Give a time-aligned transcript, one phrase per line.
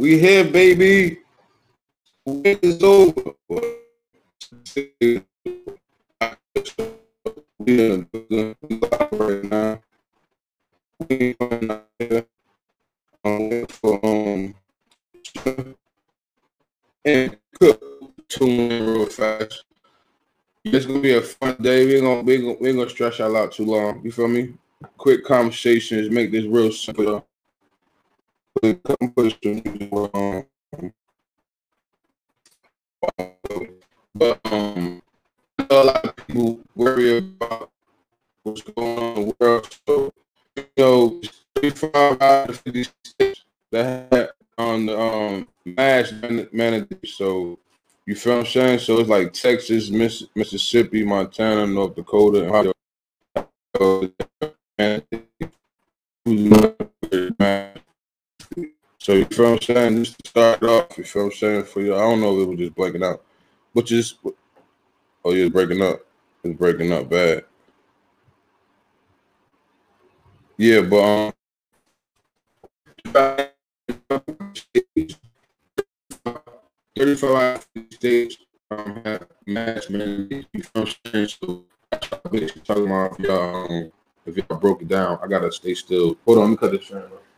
[0.00, 1.18] We here, baby.
[2.24, 3.34] Week is over.
[4.78, 5.28] We
[7.68, 8.06] are
[9.12, 9.82] right now.
[11.06, 12.26] We are here.
[13.26, 14.54] I'm for um
[17.04, 17.82] and cook
[18.26, 19.64] tune in real fast.
[20.64, 21.84] It's gonna be a fun day.
[21.84, 24.00] We ain't gonna we ain't gonna, stretch out too long.
[24.02, 24.54] You feel me?
[24.96, 27.26] Quick conversations, make this real simple.
[28.62, 28.80] Music
[29.92, 30.46] on.
[34.14, 35.02] But um,
[35.70, 37.70] a lot of people worry about
[38.42, 39.68] what's going on in the world.
[39.86, 40.12] So
[40.56, 41.20] you know,
[41.56, 46.12] 35 out of 50 states that had on the um mass
[46.52, 47.06] mandate.
[47.06, 47.58] So
[48.06, 48.80] you feel I'm saying?
[48.80, 52.72] So it's like Texas, Miss, Mississippi, Montana, North Dakota,
[54.78, 55.02] and.
[59.00, 60.04] So you feel what I'm saying?
[60.04, 61.64] Just start off, you feel I'm saying?
[61.64, 63.24] For you, I don't know if it was just breaking out,
[63.74, 64.18] but just
[65.24, 66.00] oh, you're breaking up.
[66.44, 67.44] It's breaking up bad.
[70.58, 71.32] Yeah, but
[73.14, 73.72] um,
[76.98, 78.36] 35 states
[78.70, 79.02] um.
[79.46, 81.28] You know what I'm saying?
[81.28, 81.64] So
[82.64, 83.92] talking about if y'all, um,
[84.26, 86.18] if y'all broke it down, I gotta stay still.
[86.26, 87.29] Hold on, let me cut this off.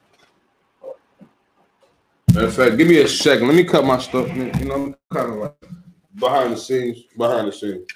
[2.35, 3.47] Matter of fact, give me a second.
[3.47, 4.35] Let me cut my stuff.
[4.35, 5.55] You know, I'm kind of like
[6.15, 7.03] behind the scenes.
[7.15, 7.87] Behind the scenes.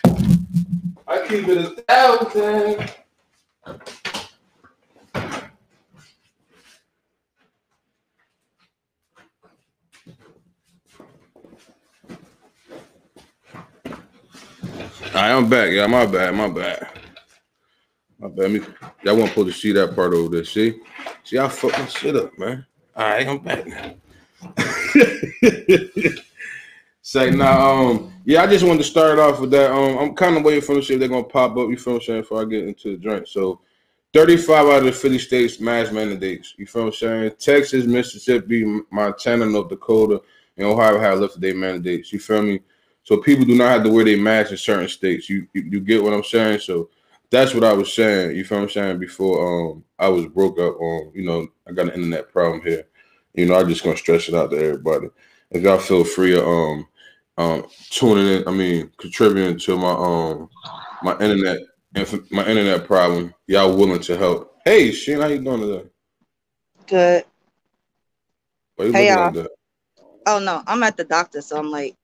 [1.09, 2.93] I keep it a thousand.
[15.15, 15.71] I'm back.
[15.71, 16.89] Yeah, my bad, my bad.
[18.19, 18.51] My bad.
[18.51, 18.61] Me,
[19.03, 20.45] y'all won't supposed to see that part over there.
[20.45, 20.81] See?
[21.25, 22.67] See, I fucked my shit up, man.
[22.95, 23.95] All right, I'm back now.
[27.03, 29.71] Say now, um, yeah, I just wanted to start off with that.
[29.71, 31.69] Um, I'm kind of waiting for them to see if they're gonna pop up.
[31.71, 32.21] You feel what I'm saying?
[32.23, 33.29] Before I get into the drink.
[33.29, 33.61] So,
[34.13, 36.55] 35 out of the 50 states mass mandates.
[36.57, 37.33] You feel what I'm saying?
[37.39, 40.21] Texas, Mississippi, Montana, North Dakota,
[40.57, 42.13] and Ohio have lifted their mandates.
[42.13, 42.61] You feel me?
[43.03, 45.31] So people do not have to wear their masks in certain states.
[45.31, 46.61] You, you, you get what I'm saying?
[46.61, 46.91] So
[47.31, 48.37] that's what I was saying.
[48.37, 48.99] You feel what I'm saying?
[48.99, 52.85] Before um I was broke up on, you know, I got an internet problem here.
[53.37, 55.09] You know, I'm just gonna stretch it out to everybody.
[55.51, 56.89] If y'all feel free um
[57.37, 60.51] um tuning in, I mean contributing to my um
[61.03, 61.61] my internet
[62.31, 64.57] my internet problem, y'all willing to help.
[64.65, 65.89] Hey Sheen, how you doing today?
[66.87, 67.25] Good.
[68.79, 69.31] hey y'all.
[69.33, 69.49] Like
[70.27, 71.95] oh no, I'm at the doctor, so I'm like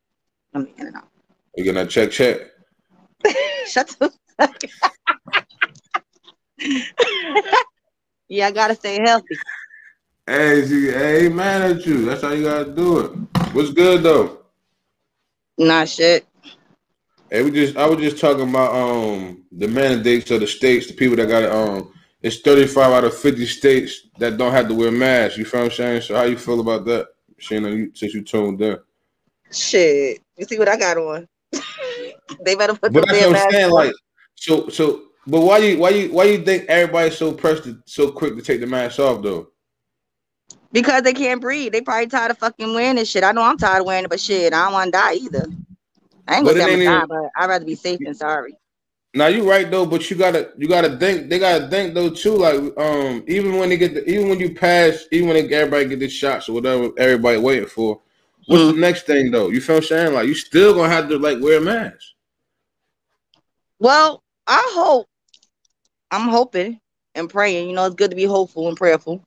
[0.55, 1.09] I'm in and out.
[1.57, 2.41] You gonna check check?
[3.67, 4.13] Shut the
[8.29, 9.37] Yeah, I gotta stay healthy.
[10.27, 12.05] Hey, hey, man at you.
[12.05, 13.11] That's how you gotta do it.
[13.53, 14.39] What's good though?
[15.59, 16.27] Not shit.
[17.29, 20.93] Hey, we just I was just talking about um the mandates of the states, the
[20.93, 24.75] people that got it um it's 35 out of 50 states that don't have to
[24.75, 25.37] wear masks.
[25.39, 26.03] You feel what I'm saying?
[26.03, 27.09] So how you feel about that?
[27.41, 28.79] Shayna, you, since you tuned in.
[29.51, 30.21] Shit.
[30.37, 31.27] You see what I got on?
[32.45, 33.73] they better put but that's what I'm saying.
[33.73, 33.93] Like,
[34.37, 38.13] so, so, but why you, why you, why you think everybody's so pressed, to, so
[38.13, 39.52] quick to take the mask off though?
[40.73, 41.73] Because they can't breathe.
[41.73, 43.25] They probably tired of fucking wearing this shit.
[43.25, 45.47] I know I'm tired of wearing it, but shit, I don't want to die either.
[46.27, 48.57] I ain't gonna say die, but I'd rather be safe than sorry.
[49.15, 52.37] Now you're right though, but you gotta you gotta think they gotta think though too.
[52.37, 55.87] Like um, even when they get the, even when you pass, even when they, everybody
[55.87, 58.01] get the shots or whatever, everybody waiting for,
[58.47, 58.75] What's mm.
[58.75, 59.49] the next thing though?
[59.49, 60.15] You feel I'm saying?
[60.15, 62.07] Like you still gonna have to like wear a mask.
[63.79, 65.07] Well, I hope
[66.11, 66.81] I'm hoping
[67.15, 67.69] and praying.
[67.69, 69.23] You know, it's good to be hopeful and prayerful.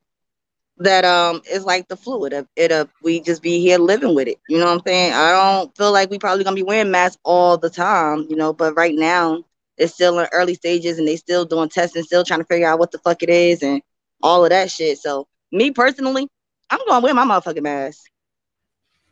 [0.77, 2.25] That um it's like the flu.
[2.25, 4.39] It it uh, we just be here living with it.
[4.49, 5.13] You know what I'm saying?
[5.13, 8.51] I don't feel like we probably gonna be wearing masks all the time, you know,
[8.51, 9.43] but right now
[9.77, 12.79] it's still in early stages and they still doing testing, still trying to figure out
[12.79, 13.81] what the fuck it is and
[14.21, 14.97] all of that shit.
[14.97, 16.27] So me personally,
[16.69, 18.01] I'm gonna wear my motherfucking mask.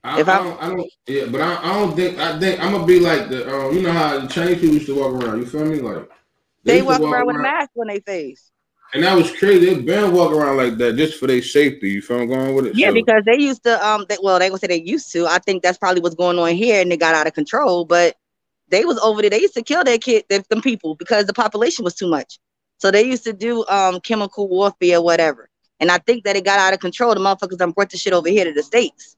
[0.03, 2.59] I, if I, I, don't, I don't, yeah, but I, I don't think I think
[2.59, 5.13] I'm gonna be like the, um, you know how the Chinese people used to walk
[5.13, 5.39] around.
[5.39, 5.79] You feel me?
[5.79, 6.09] Like
[6.63, 8.51] they, they walk, walk, around with a mask on their face.
[8.93, 9.73] And that was crazy.
[9.73, 11.89] They been walking around like that just for their safety.
[11.89, 12.75] You feel I'm going with it?
[12.75, 12.93] Yeah, so.
[12.93, 13.85] because they used to.
[13.85, 15.25] Um, they, well, they gonna say they used to.
[15.25, 17.85] I think that's probably what's going on here, and they got out of control.
[17.85, 18.15] But
[18.69, 19.31] they was over there.
[19.31, 22.39] They used to kill their kid, them people, because the population was too much.
[22.77, 25.49] So they used to do um chemical warfare, whatever.
[25.79, 27.15] And I think that it got out of control.
[27.15, 29.17] The motherfuckers done brought the shit over here to the states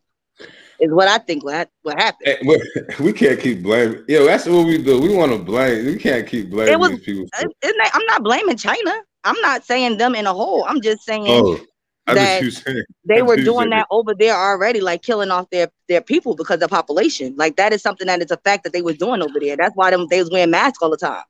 [0.79, 2.37] is what I think what, what happened.
[2.99, 4.03] We can't keep blaming.
[4.07, 4.99] Yo, that's what we do.
[4.99, 5.85] We want to blame.
[5.85, 7.25] We can't keep blaming was, these people.
[7.63, 8.93] I'm not blaming China.
[9.25, 10.63] I'm not saying them in a whole.
[10.65, 11.25] I'm just saying.
[11.27, 11.59] Oh.
[12.07, 16.61] that they were doing that over there already, like killing off their their people because
[16.61, 17.35] of population.
[17.35, 19.57] Like that is something that is a fact that they was doing over there.
[19.57, 21.23] That's why them they was wearing masks all the time.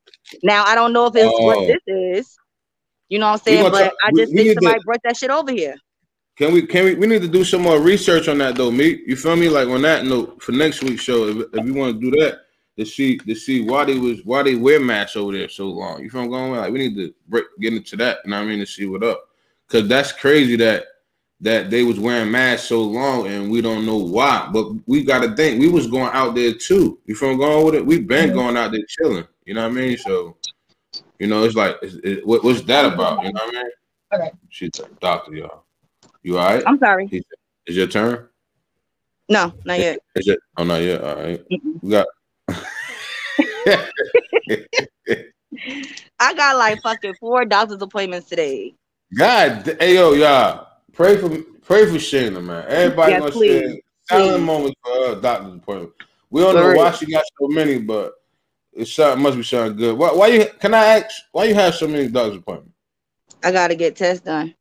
[0.43, 1.45] Now I don't know if it's oh.
[1.45, 2.37] what this is.
[3.07, 3.71] You know what I'm saying?
[3.71, 5.75] But I just we, think somebody to, brought that shit over here.
[6.37, 9.01] Can we can we we need to do some more research on that though, me?
[9.05, 9.47] You feel me?
[9.47, 12.39] Like on that note for next week's show, if, if you want to do that,
[12.77, 16.03] to see to see why they was why they wear masks over there so long.
[16.03, 16.51] You feel I'm going?
[16.51, 18.19] Like we need to break get into that.
[18.25, 18.59] You know what I mean?
[18.59, 19.29] To see what up.
[19.67, 20.85] Cause that's crazy that
[21.41, 24.49] that they was wearing masks so long and we don't know why.
[24.51, 26.99] But we gotta think we was going out there too.
[27.05, 27.85] You feel I'm going with it?
[27.85, 29.27] We've been going out there chilling.
[29.45, 29.97] You know what I mean?
[29.97, 30.37] So
[31.19, 33.23] you know, it's like it's, it, what, what's that about?
[33.23, 33.71] You know what I mean?
[34.13, 34.31] Okay.
[34.49, 35.63] She's a doctor, y'all.
[36.23, 36.63] You all right?
[36.65, 37.09] I'm sorry.
[37.65, 38.27] Is your turn?
[39.29, 39.99] No, not yet.
[40.15, 40.39] Is it?
[40.57, 41.03] Oh, not yet.
[41.03, 41.43] All right.
[41.49, 41.81] Mm-mm.
[41.81, 42.07] We got
[46.19, 48.75] I got like fucking four doctor's appointments today.
[49.17, 51.29] God, hey yo, y'all, pray for
[51.61, 52.65] pray for Shayna, man.
[52.67, 55.93] Everybody yes, gonna share silent moments for her doctor's appointment.
[56.29, 58.13] We don't know why she got so many, but
[58.73, 59.97] it shot must be showing good.
[59.97, 60.45] Why, why you?
[60.59, 61.23] Can I ask?
[61.31, 62.73] Why you have so many doctor's appointments?
[63.43, 64.53] I gotta get tests done.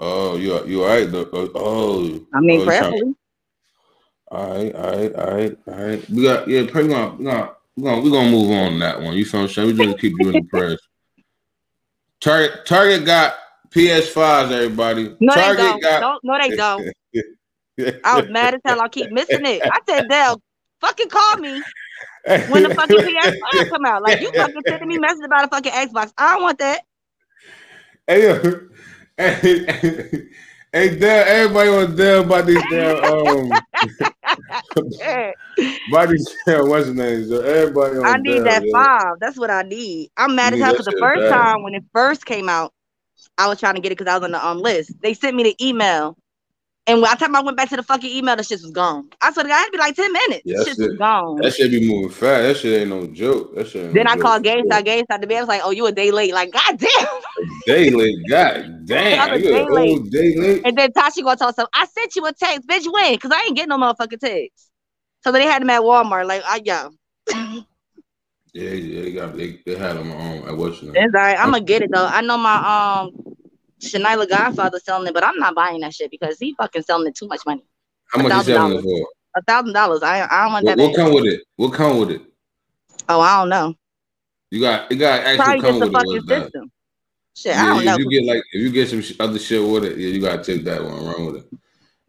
[0.00, 1.08] Oh, you you all right?
[1.12, 3.14] Oh, oh, I mean, oh, prayerfully.
[4.34, 6.10] All right, all right, all right, all right.
[6.10, 7.18] We got yeah, pray on.
[7.18, 9.16] We got we're gonna we're gonna move on that one.
[9.16, 10.82] You feel what We just keep doing the prayers.
[12.20, 13.34] Target Target got
[13.70, 15.14] PS5s, everybody.
[15.20, 15.82] No, Target they don't.
[15.82, 16.00] Got...
[16.00, 16.24] don't.
[16.24, 16.92] No, they don't.
[18.04, 18.80] I was mad as hell.
[18.80, 19.62] I keep missing it.
[19.64, 20.42] I said, Dell,
[20.80, 21.62] fucking call me
[22.48, 24.02] when the fucking PS5 come out.
[24.02, 26.12] Like you fucking sending me messages about a fucking Xbox.
[26.18, 26.82] I don't want that.
[28.08, 28.60] Hey, yo.
[29.16, 30.26] Hey,
[30.74, 33.52] Hey, damn, everybody on damn about these damn um
[34.76, 37.28] these what's the name?
[37.28, 38.72] So everybody on I need damn, that yeah.
[38.72, 39.14] five.
[39.20, 40.10] That's what I need.
[40.16, 41.30] I'm mad as hell because the first bad.
[41.30, 42.72] time when it first came out,
[43.38, 44.92] I was trying to get it because I was on the um list.
[45.00, 46.16] They sent me the email
[46.86, 49.08] and by the time I went back to the fucking email, the shit was gone.
[49.22, 50.42] I swear to God, it had to be like 10 minutes.
[50.44, 51.36] Yeah, shit was gone.
[51.36, 52.42] That shit be moving fast.
[52.42, 53.54] That shit ain't no joke.
[53.54, 54.84] That shit Then no I called GameStop.
[54.84, 56.34] GameStop the man was like, oh, you a day late.
[56.34, 56.90] Like, God damn.
[56.90, 58.18] A day late.
[58.28, 59.30] God damn.
[59.30, 60.10] I a day late.
[60.10, 60.62] day late.
[60.66, 62.68] And then Tashi gonna tell us, I sent you a text.
[62.68, 63.14] Bitch, when?
[63.14, 64.70] Because I ain't getting no motherfucking text.
[65.22, 66.26] So they had them at Walmart.
[66.26, 66.88] Like, I, yeah.
[68.52, 71.36] Yeah, yeah, they got they, they had them on at what's It's all right.
[71.36, 72.06] I'm gonna get it though.
[72.06, 73.34] I know my um
[73.84, 77.14] Shania Godfather selling it, but I'm not buying that shit because he fucking selling it
[77.14, 77.64] too much money.
[78.10, 79.08] How much is selling it for?
[79.36, 80.02] A thousand dollars.
[80.02, 80.82] I I don't want what, that.
[80.82, 81.40] What come with it?
[81.56, 82.22] What come with it?
[83.08, 83.74] Oh, I don't know.
[84.50, 86.28] You got you got actually come with fucking it.
[86.28, 86.70] System.
[87.36, 87.96] Shit, yeah, I don't know.
[87.98, 90.64] You get like if you get some other shit with it, yeah, you gotta take
[90.64, 91.50] that one wrong with it.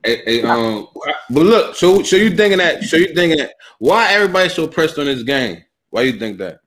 [0.03, 0.87] Hey, hey, um,
[1.31, 2.83] but look, so so you thinking that?
[2.83, 3.55] So you thinking that?
[3.79, 5.63] Why everybody so pressed on this game?
[5.89, 6.59] Why you think that?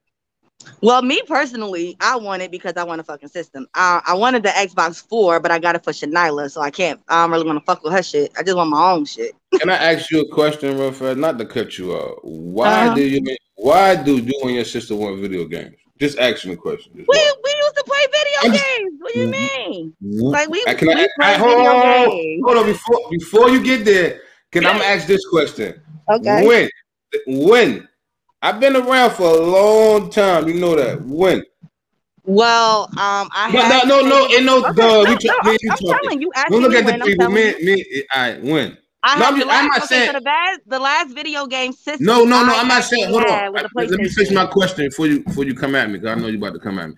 [0.81, 3.67] Well, me personally, I want it because I want a fucking system.
[3.75, 7.01] I, I wanted the Xbox Four, but I got it for Shanila, so I can't.
[7.09, 8.33] I don't really want to fuck with her shit.
[8.39, 9.35] I just want my own shit.
[9.59, 11.19] Can I ask you a question, real fast?
[11.19, 12.19] Not to cut you off.
[12.23, 12.95] Why uh-huh.
[12.95, 13.37] do you?
[13.57, 15.77] Why do you and your sister want video games?
[15.99, 16.93] Just asking a question.
[16.95, 18.95] We, we used to play video games.
[19.01, 19.95] What do you mean?
[20.01, 22.43] Like we, can we I, play I, video hold, games.
[22.45, 24.21] Hold on, before before you get there,
[24.53, 25.81] can I ask this question?
[26.09, 26.47] Okay.
[26.47, 26.71] When
[27.27, 27.89] when
[28.43, 30.49] I've been around for a long time.
[30.49, 31.03] You know that.
[31.03, 31.43] When?
[32.25, 35.79] Well, um, I but no, no, no, and no, okay, no, no, no, I'm, I'm
[35.79, 36.31] telling you.
[36.51, 37.31] Don't look at the people.
[37.31, 38.77] Me, me, I when.
[39.03, 42.05] I no, I'm, I'm not okay, saying so the, last, the last video game system.
[42.05, 42.53] No, no, no.
[42.55, 43.09] I I'm not saying.
[43.09, 43.31] Hold on.
[43.31, 45.99] I, let me fix my question before you before you come at me.
[46.01, 46.97] Cause I know you're about to come at me.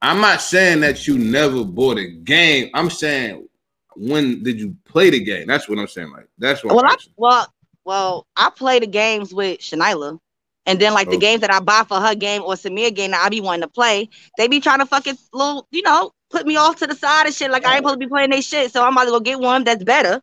[0.00, 2.70] I'm not saying that you never bought a game.
[2.74, 3.46] I'm saying
[3.94, 5.46] when did you play the game?
[5.46, 6.10] That's what I'm saying.
[6.10, 6.74] Like that's what.
[6.74, 10.18] Well, I, well, well, I play the games with Shanila.
[10.66, 11.20] And then like the oh.
[11.20, 13.68] games that I buy for her game or Samir game that I be wanting to
[13.68, 17.26] play, they be trying to fucking little, you know, put me off to the side
[17.26, 17.50] and shit.
[17.50, 18.72] Like I ain't supposed to be playing their shit.
[18.72, 20.22] So I'm about to go get one that's better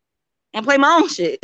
[0.53, 1.43] and play my own shit.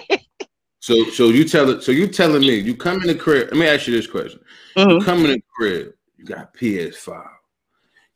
[0.80, 3.48] so so you tell it so you telling me you come in the crib.
[3.48, 4.40] Let me ask you this question.
[4.76, 4.90] Mm-hmm.
[4.90, 7.28] You come in the crib, you got PS5.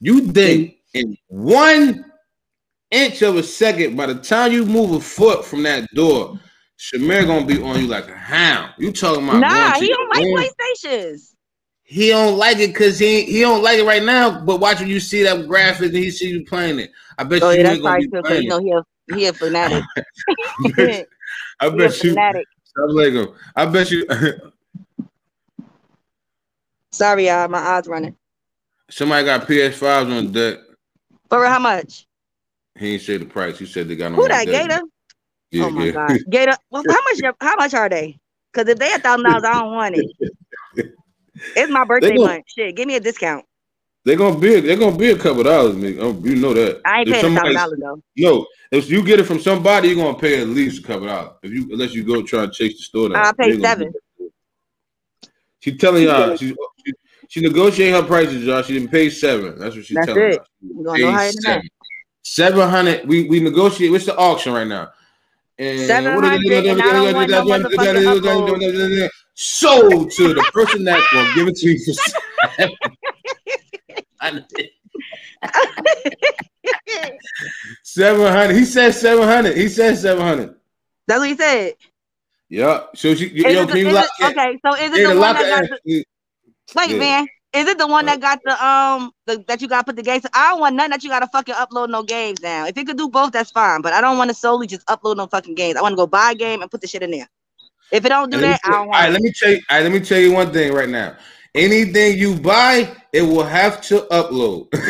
[0.00, 2.04] You think in one
[2.90, 6.38] inch of a second, by the time you move a foot from that door,
[6.78, 8.72] Shamir gonna be on you like a hound.
[8.78, 9.40] You talking about?
[9.40, 10.36] Nah, he don't like room.
[10.36, 11.34] PlayStations.
[11.82, 14.44] He don't like it because he he don't like it right now.
[14.44, 16.90] But watch when you see that graphic and he see you playing it.
[17.16, 19.32] I bet oh, you yeah, ain't gonna be playing you know he a, he a
[19.32, 19.82] fanatic.
[20.28, 21.08] I bet,
[21.60, 22.10] I bet you.
[22.10, 22.46] Fanatic.
[22.78, 23.34] Assalamualaikum.
[23.56, 24.06] I bet you.
[26.92, 27.48] Sorry, y'all.
[27.48, 28.14] My eyes running.
[28.90, 30.58] Somebody got PS5s on deck.
[31.28, 32.06] For how much?
[32.78, 33.58] He ain't say the price.
[33.58, 34.80] He said they got Who that Gator?
[35.50, 35.92] Yeah, oh my yeah.
[35.92, 36.56] god, Gator.
[36.70, 37.34] Well, how much?
[37.40, 38.18] How much are they?
[38.52, 40.06] Because if they a thousand dollars, I don't want it.
[41.56, 42.44] It's my birthday gonna, month.
[42.46, 43.44] Shit, give me a discount.
[44.04, 45.98] They're gonna be they're gonna be a couple dollars, nigga.
[46.00, 46.80] Oh, you know that.
[46.84, 48.02] I ain't If paying a thousand dollars though.
[48.16, 51.32] No, if you get it from somebody, you're gonna pay at least a couple dollars.
[51.42, 53.24] If you unless you go try and chase the store down.
[53.24, 53.92] I'll pay seven.
[53.92, 54.30] do that.
[55.60, 56.92] She telling y'all she, she
[57.28, 58.62] she negotiated her prices, y'all.
[58.62, 59.58] She didn't pay seven.
[59.58, 60.34] That's what she's That's telling it.
[60.34, 60.44] y'all.
[60.62, 61.50] She You gonna know paid higher than that.
[61.50, 61.68] seven.
[62.22, 63.08] Seven hundred.
[63.08, 63.90] We we negotiate.
[63.90, 64.90] What's the auction right now?
[65.60, 66.68] And what are they 700, doing?
[66.68, 71.68] and I don't want no motherfucking Sold to the person that's gonna give it to
[71.70, 72.76] you for seven.
[74.20, 74.70] Hundred.
[78.56, 79.56] He said seven hundred.
[79.56, 80.54] He said seven hundred.
[81.06, 81.74] That's what he said.
[82.48, 82.84] Yeah.
[82.94, 85.34] So she, yo, it can you lock it- okay, so is it the the one
[85.34, 86.04] that got the,
[86.74, 86.98] wait, Yeah.
[86.98, 87.26] man?
[87.58, 90.02] Is it the one that got the um the, that you got to put the
[90.02, 90.24] games?
[90.32, 92.66] I don't want nothing that you got to fucking upload no games now.
[92.66, 93.82] If it could do both, that's fine.
[93.82, 95.76] But I don't want to solely just upload no fucking games.
[95.76, 97.28] I want to go buy a game and put the shit in there.
[97.90, 99.12] If it don't do that, I don't all right, want.
[99.12, 99.60] let me tell you.
[99.70, 101.16] All right, let me tell you one thing right now.
[101.54, 104.68] Anything you buy, it will have to upload.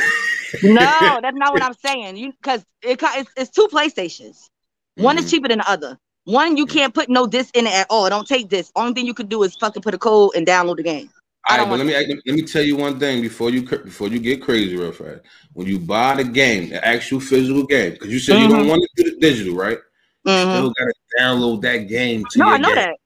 [0.63, 2.17] No, that's not what I'm saying.
[2.17, 4.49] You because it it's, it's two PlayStations.
[4.97, 5.31] One is Mhm.
[5.31, 5.99] cheaper than the other.
[6.25, 8.09] One you can't put no disc in it at all.
[8.11, 8.71] Don't take this.
[8.77, 11.11] Only thing you could do is fucking put a code and download the game.
[11.49, 14.19] Don't right, but let me let me tell you one thing before you before you
[14.19, 15.21] get crazy real fast.
[15.55, 18.69] When you buy the game, the actual physical game, because you said you don't Mhm.
[18.69, 19.79] want to do the digital, right?
[20.27, 20.53] Mhm.
[20.57, 22.77] Still gotta download that game to No, I know game.
[22.77, 22.97] that.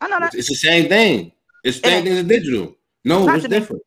[0.00, 0.34] I know that.
[0.34, 1.32] It's the same thing.
[1.62, 2.74] It's the same thing as digital.
[3.04, 3.82] No, Not what's different?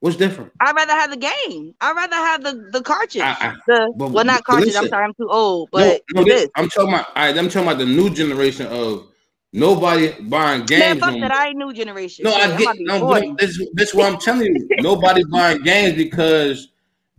[0.00, 0.52] What's different?
[0.60, 1.74] I'd rather have the game.
[1.80, 3.22] I'd rather have the the cartridge.
[3.22, 4.74] I- I- the but- well, not cartridge.
[4.76, 5.70] I'm sorry, I'm too old.
[5.72, 6.50] But no, it this, is.
[6.56, 7.06] I'm talking about.
[7.16, 9.06] all right, I'm talking about the new generation of
[9.52, 11.00] nobody buying Man, games.
[11.00, 11.32] fuck that.
[11.32, 12.24] I ain't new generation.
[12.24, 13.34] No, I get no.
[13.38, 14.68] This, this is what I'm telling you.
[14.80, 16.68] Nobody buying games because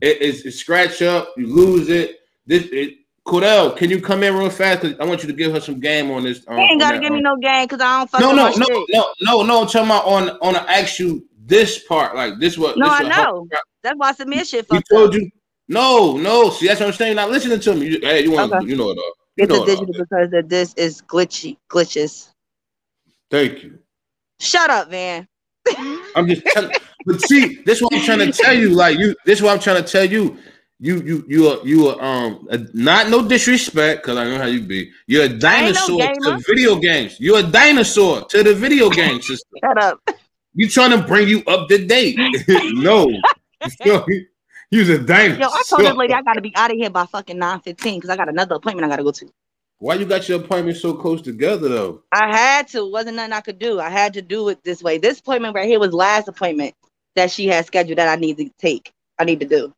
[0.02, 2.20] it, it's, it's scratch up, you lose it.
[2.46, 2.96] This it.
[3.28, 4.82] Cordell, can you come in real fast?
[4.82, 6.44] Cause I want you to give her some game on this.
[6.48, 8.58] Um, You ain't gotta give me um, no game because I don't fuck no, with
[8.58, 9.62] no, no, no, no, no.
[9.62, 12.16] I'm talking about on on the actual this part.
[12.16, 12.78] Like this what?
[12.78, 13.48] No, this I what her- know.
[13.84, 15.16] That's why Samir shit He fucked told up.
[15.22, 15.30] you.
[15.68, 16.50] No, no.
[16.50, 17.10] See, that's what I'm saying.
[17.10, 17.88] You're not listening to me.
[17.90, 18.52] You, hey, you want?
[18.52, 18.66] Okay.
[18.66, 19.14] You know it all.
[19.39, 22.29] It's know a digital because the this is glitchy glitches.
[23.31, 23.79] Thank you.
[24.39, 25.27] Shut up, man.
[26.15, 26.72] I'm just telling.
[27.05, 28.69] but see, this is what I'm trying to tell you.
[28.69, 30.38] Like you, this is what I'm trying to tell you.
[30.81, 34.46] You, you, you are, you are, um, a, not no disrespect, because I know how
[34.46, 34.89] you be.
[35.08, 37.19] You're a ain't no dinosaur to video games.
[37.19, 39.51] You're a dinosaur to the video game system.
[39.62, 40.00] Shut up.
[40.53, 42.17] You trying to bring you up to date?
[42.48, 43.10] no,
[43.86, 44.27] you
[44.72, 44.78] me?
[44.78, 45.40] You's a dinosaur.
[45.42, 48.10] Yo, I told this lady I gotta be out of here by fucking 9:15 because
[48.10, 49.30] I got another appointment I gotta go to.
[49.80, 52.04] Why you got your appointment so close together though?
[52.12, 52.86] I had to.
[52.86, 53.80] Wasn't nothing I could do.
[53.80, 54.98] I had to do it this way.
[54.98, 56.76] This appointment right here was last appointment
[57.16, 58.92] that she had scheduled that I need to take.
[59.18, 59.74] I need to do.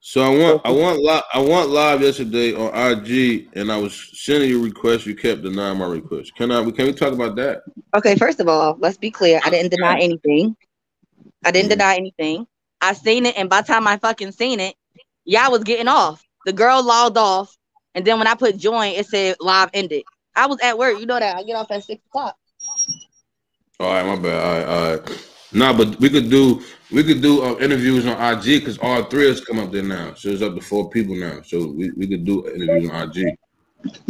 [0.00, 4.10] So I want, I want, live, I want live yesterday on IG, and I was
[4.14, 5.06] sending you requests.
[5.06, 6.34] You kept denying my request.
[6.36, 6.62] Can I?
[6.70, 7.62] Can we talk about that?
[7.94, 9.40] Okay, first of all, let's be clear.
[9.44, 10.56] I didn't deny anything.
[11.44, 11.74] I didn't Mhm.
[11.74, 12.46] deny anything.
[12.80, 14.74] I seen it, and by the time I fucking seen it,
[15.24, 16.22] y'all was getting off.
[16.46, 17.56] The girl logged off,
[17.94, 20.04] and then when I put join, it said live ended.
[20.34, 20.98] I was at work.
[20.98, 21.36] You know that.
[21.36, 22.36] I get off at six o'clock.
[23.80, 24.42] All right, my bad.
[24.44, 25.28] All right, all right.
[25.52, 29.28] Nah, but we could do we could do uh, interviews on IG because all three
[29.28, 30.14] of us come up there now.
[30.14, 31.40] So it's up to four people now.
[31.42, 33.36] So we, we could do interviews on IG.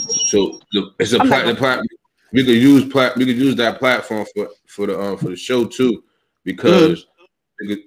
[0.09, 1.81] So the, it's a I'm plat, the plat,
[2.33, 5.37] we could use plat we could use that platform for for the uh, for the
[5.37, 6.03] show too
[6.45, 7.05] because we could-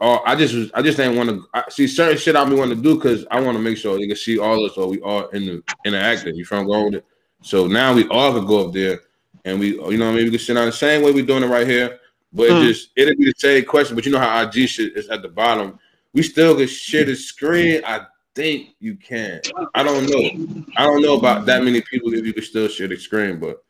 [0.01, 2.71] all, I just was I just didn't want to see certain shit I be want
[2.71, 4.87] to do because I want to make sure they can see all of us or
[4.87, 6.35] we all in the interacting.
[6.35, 7.05] You from going with it?
[7.41, 9.01] So now we all could go up there
[9.45, 11.25] and we you know what I mean we can sit down the same way we're
[11.25, 11.99] doing it right here.
[12.33, 12.67] But it Mm.
[12.67, 15.29] just it'll be the same question, but you know how IG shit is at the
[15.29, 15.79] bottom.
[16.13, 17.81] We still can share the screen.
[17.85, 19.41] I think you can.
[19.73, 20.65] I don't know.
[20.77, 23.63] I don't know about that many people if you can still share the screen, but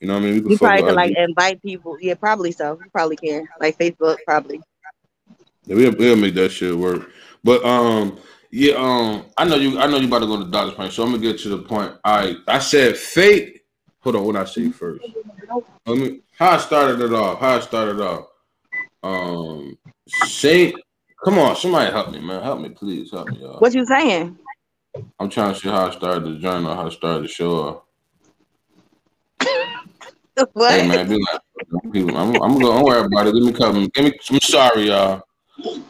[0.00, 0.34] you know what I mean.
[0.34, 1.96] We can You probably can like invite people.
[2.00, 2.78] Yeah, probably so.
[2.82, 3.46] You probably can.
[3.60, 4.60] Like Facebook, probably.
[5.66, 7.10] Yeah, we'll, we'll make that shit work.
[7.44, 8.18] But um,
[8.50, 9.78] yeah, um, I know you.
[9.78, 11.48] I know you about to go to the doctor's point, so I'm gonna get to
[11.48, 11.94] the point.
[12.04, 13.62] I I said fate.
[14.00, 15.04] Hold on, what I say first?
[15.86, 16.20] Let me.
[16.38, 17.40] How I started it off.
[17.40, 18.26] How I started off.
[19.02, 19.78] Um,
[20.08, 20.76] Saint.
[21.24, 22.42] Come on, somebody help me, man.
[22.42, 23.12] Help me, please.
[23.12, 23.60] Help me, y'all.
[23.60, 24.36] What you saying?
[25.18, 27.82] I'm trying to see how I started the journal, how I started the show off.
[30.54, 30.72] What?
[30.72, 31.40] Hey man, be like,
[32.16, 32.72] I'm, I'm gonna go.
[32.72, 33.34] Don't worry about it.
[33.34, 33.86] Give me come.
[33.88, 34.12] Give me.
[34.30, 35.22] I'm sorry, y'all.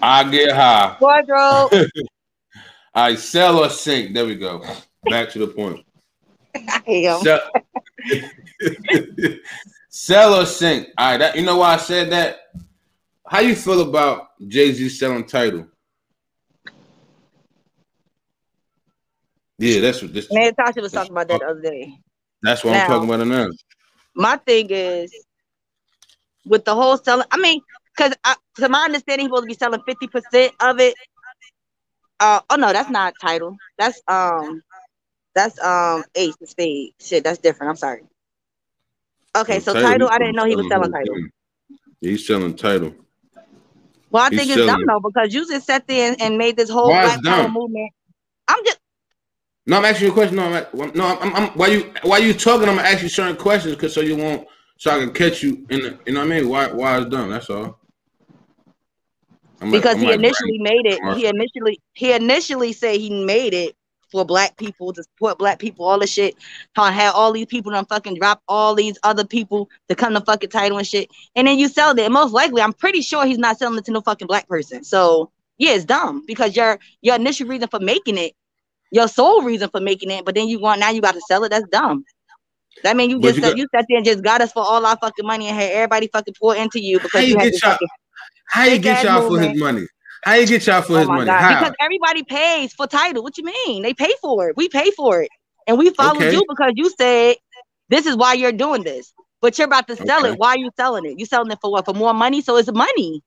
[0.00, 0.97] I get high.
[1.00, 1.73] Wardrobe.
[2.95, 4.14] I sell or sink.
[4.14, 4.62] There we go.
[5.09, 5.85] Back to the point.
[6.87, 7.41] Sell,
[9.88, 10.88] sell or sink.
[10.99, 11.19] All right.
[11.19, 12.52] That, you know why I said that?
[13.26, 15.67] How you feel about Jay Z selling Tidal?
[19.59, 20.31] Yeah, that's what this.
[20.33, 21.50] Man, Tasha was talking about that the oh.
[21.50, 21.97] other day.
[22.43, 23.49] That's what Now- I'm talking about now.
[24.14, 25.14] My thing is
[26.45, 27.26] with the whole selling.
[27.31, 27.62] I mean,
[27.97, 28.15] because
[28.57, 30.95] to my understanding, he's supposed to be selling fifty percent of it.
[32.21, 33.57] Uh, oh no, that's not Tidal.
[33.79, 34.63] That's um,
[35.35, 36.95] that's um Ace of Spade.
[37.01, 37.71] Shit, that's different.
[37.71, 38.03] I'm sorry.
[39.37, 41.17] Okay, so title, Tidal I didn't know he was selling Tidal.
[42.01, 42.95] He's selling Tidal.
[44.11, 46.57] Well, I He's think it's dumb though because you just sat there and, and made
[46.57, 47.91] this whole Why black power movement.
[48.47, 48.79] I'm just.
[49.67, 50.37] No, I'm asking you a question.
[50.37, 52.69] No, I'm, no, I'm, I'm, why you why you talking?
[52.69, 54.47] I'm gonna ask you certain questions because so you won't
[54.77, 56.49] so I can catch you in the, you know what I mean?
[56.49, 57.31] Why why it's dumb?
[57.31, 57.79] That's all.
[59.62, 61.00] I'm because like, he initially made it.
[61.16, 63.76] He initially he initially said he made it
[64.11, 66.35] for black people to support black people, all the shit.
[66.75, 70.21] How had all these people to fucking drop all these other people to come to
[70.21, 71.11] fucking Tidal and shit.
[71.35, 72.00] And then you sell it.
[72.00, 74.85] And most likely, I'm pretty sure he's not selling it to no fucking black person.
[74.85, 78.35] So yeah, it's dumb because your your initial reason for making it,
[78.90, 81.45] your sole reason for making it, but then you want now you got to sell
[81.45, 81.50] it.
[81.50, 82.04] That's dumb.
[82.83, 84.85] That mean you just you, got, you sat there and just got us for all
[84.85, 87.78] our fucking money and had everybody fucking pour into you because you, you get y'all,
[88.53, 89.45] how you get y'all movement.
[89.45, 89.87] for his money?
[90.25, 91.25] How you get y'all for oh his money?
[91.25, 93.23] Because everybody pays for Tidal.
[93.23, 93.83] What you mean?
[93.83, 94.59] They pay for it.
[94.59, 95.31] We pay for it.
[95.67, 96.33] And we followed okay.
[96.33, 97.37] you because you said
[97.89, 99.15] this is why you're doing this.
[99.41, 100.33] But you're about to sell okay.
[100.33, 100.39] it.
[100.39, 101.19] Why are you selling it?
[101.19, 101.87] You selling it for what?
[101.87, 102.43] For more money?
[102.43, 103.23] So it's money.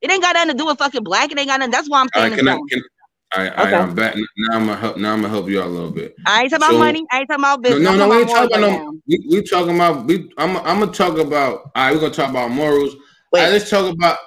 [0.00, 1.30] It ain't got nothing to do with fucking black.
[1.30, 1.72] It ain't got nothing.
[1.72, 2.44] That's why I'm saying.
[2.44, 2.82] Right, can,
[3.32, 3.76] I, I, okay.
[3.76, 4.56] I am back now.
[4.56, 4.96] I'm gonna help.
[4.96, 6.14] Now I'm gonna help you out a little bit.
[6.26, 7.04] I ain't talking so, about money.
[7.12, 7.82] I ain't talking about business.
[7.82, 9.00] No, no, no we ain't talking about no.
[9.06, 10.06] We, we talking about.
[10.06, 10.32] We.
[10.38, 10.56] I'm.
[10.56, 11.60] I'm gonna talk about.
[11.60, 12.96] All right, we're gonna talk about morals.
[13.30, 13.50] Wait.
[13.50, 14.18] Let's talk about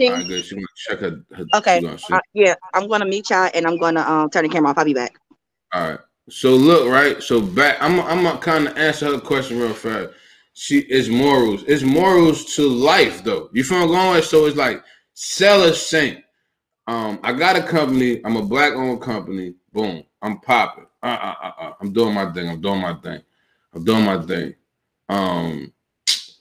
[0.00, 0.44] All right, good.
[0.44, 1.22] She gonna check her.
[1.36, 1.80] her okay.
[2.10, 4.78] Uh, yeah, I'm gonna meet y'all and I'm gonna um turn the camera off.
[4.78, 5.18] I'll be back.
[5.72, 5.98] All right.
[6.30, 7.22] So look, right.
[7.22, 7.76] So back.
[7.80, 8.00] I'm.
[8.00, 10.10] I'm gonna kind of answer her question real fast.
[10.54, 11.64] She is morals.
[11.66, 13.50] It's morals to life, though.
[13.52, 14.22] You feel I'm going?
[14.22, 14.82] So it's like
[15.14, 16.24] seller saint.
[16.86, 18.20] Um, I got a company.
[18.24, 19.54] I'm a black owned company.
[19.72, 20.04] Boom.
[20.22, 20.86] I'm popping.
[21.02, 21.72] Uh, uh, uh, uh.
[21.80, 22.48] I'm doing my thing.
[22.48, 23.20] I'm doing my thing.
[23.74, 24.54] I'm doing my thing.
[25.08, 25.72] Um,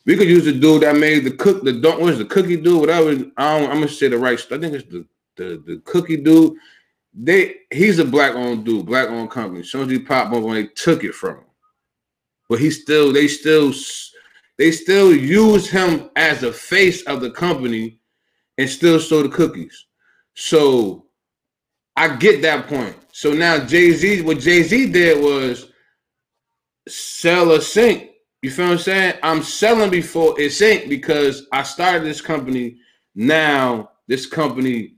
[0.05, 1.63] we could use the dude that made the cook.
[1.63, 2.81] The don't what's the cookie dude?
[2.81, 3.11] Whatever.
[3.37, 4.39] I I'm gonna say the right.
[4.51, 5.05] I think it's the
[5.37, 6.57] the the cookie dude.
[7.13, 9.61] They he's a black owned dude, black owned company.
[9.61, 11.45] As soon as he popped up when they took it from him,
[12.49, 13.73] but he still they still
[14.57, 17.99] they still use him as a face of the company
[18.57, 19.85] and still sold the cookies.
[20.33, 21.05] So
[21.95, 22.95] I get that point.
[23.11, 25.67] So now Jay Z, what Jay Z did was
[26.87, 28.09] sell a sink
[28.43, 29.19] you feel what I'm saying?
[29.23, 32.75] I'm selling before it ain't because I started this company.
[33.15, 34.95] Now this company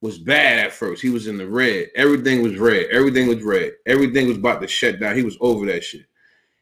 [0.00, 1.00] was bad at first.
[1.00, 1.90] He was in the red.
[1.94, 2.86] Everything was red.
[2.90, 3.74] Everything was red.
[3.86, 5.14] Everything was about to shut down.
[5.14, 6.06] He was over that shit.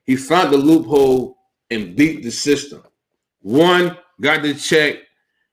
[0.05, 1.39] He found the loophole
[1.71, 2.83] and beat the system.
[3.41, 4.97] One got the check.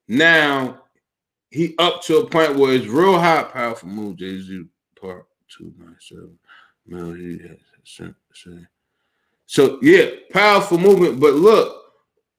[0.09, 0.81] Now
[1.49, 4.17] he up to a point where it's real hot, powerful move.
[4.17, 4.65] Jay Z
[4.99, 6.37] part two nine seven.
[6.85, 7.57] Mel he has
[9.51, 11.19] so yeah, powerful movement.
[11.19, 11.83] But look,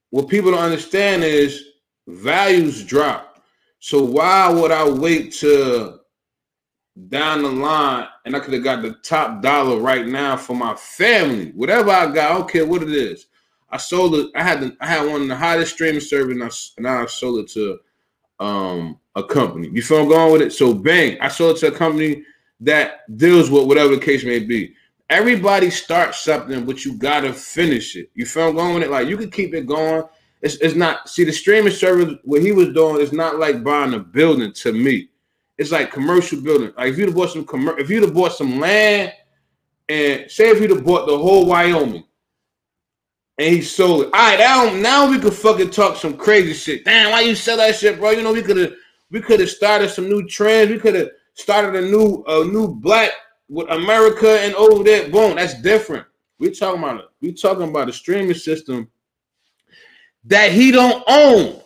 [0.09, 1.63] what people don't understand is
[2.07, 3.39] values drop.
[3.77, 5.99] So why would I wait to
[7.09, 10.73] down the line and I could have got the top dollar right now for my
[10.73, 11.51] family?
[11.51, 13.27] Whatever I got, I don't care what it is.
[13.69, 14.31] I sold it.
[14.35, 17.41] I had the, I had one of the hottest streaming service, and I, I sold
[17.41, 17.77] it to
[18.39, 19.69] um a company.
[19.71, 20.51] You feel I'm going with it?
[20.51, 22.23] So bang, I sold it to a company
[22.61, 24.73] that deals with whatever the case may be
[25.09, 28.09] everybody starts something, but you gotta finish it.
[28.13, 28.91] You feel going with it?
[28.91, 30.03] Like you can keep it going.
[30.41, 33.93] It's, it's not see the streaming service what he was doing is not like buying
[33.93, 35.09] a building to me.
[35.57, 36.73] It's like commercial building.
[36.75, 39.13] Like if you'd have bought some commer- if you'd have bought some land
[39.87, 42.03] and say if you'd have bought the whole Wyoming
[43.37, 44.09] and he sold it.
[44.13, 46.85] All right, now now we could fucking talk some crazy shit.
[46.85, 48.11] Damn, why you sell that shit, bro?
[48.11, 48.73] You know we could have
[49.11, 50.71] we could have started some new trends.
[50.71, 53.11] We could have started a new a new black
[53.53, 56.07] with America and over there, boom, that's different.
[56.39, 57.11] We talking about.
[57.21, 58.89] We talking about a streaming system
[60.25, 61.61] that he don't own.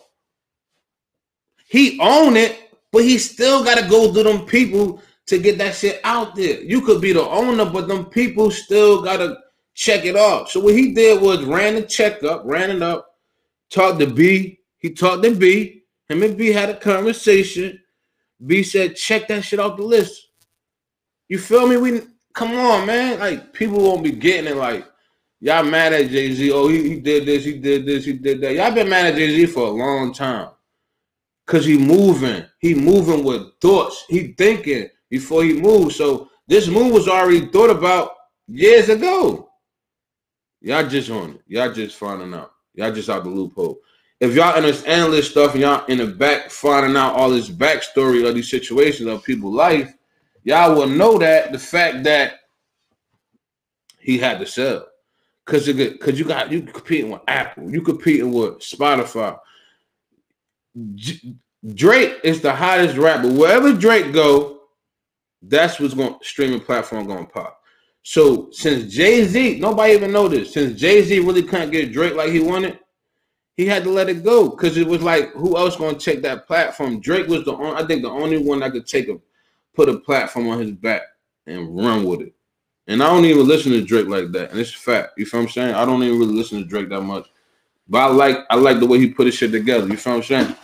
[1.66, 2.58] He own it,
[2.92, 6.60] but he still got to go through them people to get that shit out there.
[6.62, 9.38] You could be the owner, but them people still got to
[9.74, 10.50] check it off.
[10.50, 13.16] So what he did was ran the check up, ran it up,
[13.70, 14.60] talked to B.
[14.76, 15.84] He talked to B.
[16.08, 17.80] Him and B had a conversation.
[18.44, 20.27] B said, check that shit off the list.
[21.28, 21.76] You feel me?
[21.76, 23.18] We come on, man.
[23.18, 24.56] Like people won't be getting it.
[24.56, 24.86] Like
[25.40, 26.50] y'all mad at Jay Z.
[26.52, 28.54] Oh, he, he did this, he did this, he did that.
[28.54, 30.50] Y'all been mad at Jay Z for a long time.
[31.46, 34.04] Cause he moving, he moving with thoughts.
[34.08, 35.96] He thinking before he moves.
[35.96, 38.10] So this move was already thought about
[38.46, 39.48] years ago.
[40.60, 41.40] Y'all just on it.
[41.46, 42.52] Y'all just finding out.
[42.74, 43.78] Y'all just out the loophole.
[44.20, 47.48] If y'all in this analyst stuff and y'all in the back finding out all this
[47.48, 49.94] backstory of these situations of people's life,
[50.48, 52.40] y'all will know that the fact that
[53.98, 54.86] he had to sell.
[55.44, 59.38] Cause you cause you got you competing with Apple, you competing with Spotify.
[61.74, 63.32] Drake is the hottest rapper.
[63.32, 64.60] Wherever Drake go,
[65.42, 67.60] that's what's going streaming platform going to pop.
[68.02, 70.52] So since Jay Z, nobody even know this.
[70.52, 72.78] Since Jay Z really couldn't get Drake like he wanted,
[73.56, 76.22] he had to let it go because it was like who else going to take
[76.22, 77.00] that platform?
[77.00, 79.18] Drake was the only, I think the only one that could take a
[79.78, 81.02] put a platform on his back
[81.46, 82.34] and run with it.
[82.88, 85.12] And I don't even listen to Drake like that, and it's fact.
[85.16, 85.74] You feel what I'm saying?
[85.76, 87.28] I don't even really listen to Drake that much,
[87.88, 89.86] but I like I like the way he put his shit together.
[89.86, 90.56] You feel what I'm saying?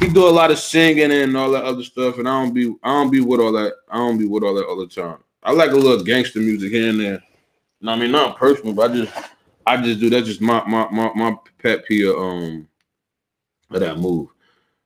[0.00, 2.74] He do a lot of singing and all that other stuff, and I don't be
[2.82, 3.72] I don't be with all that.
[3.88, 5.18] I don't be with all that all the time.
[5.42, 7.22] I like a little gangster music here and there.
[7.86, 9.12] I mean, not personal, but I just
[9.66, 12.68] I just do that's just my my my, my pet peeve um
[13.70, 14.28] of that move.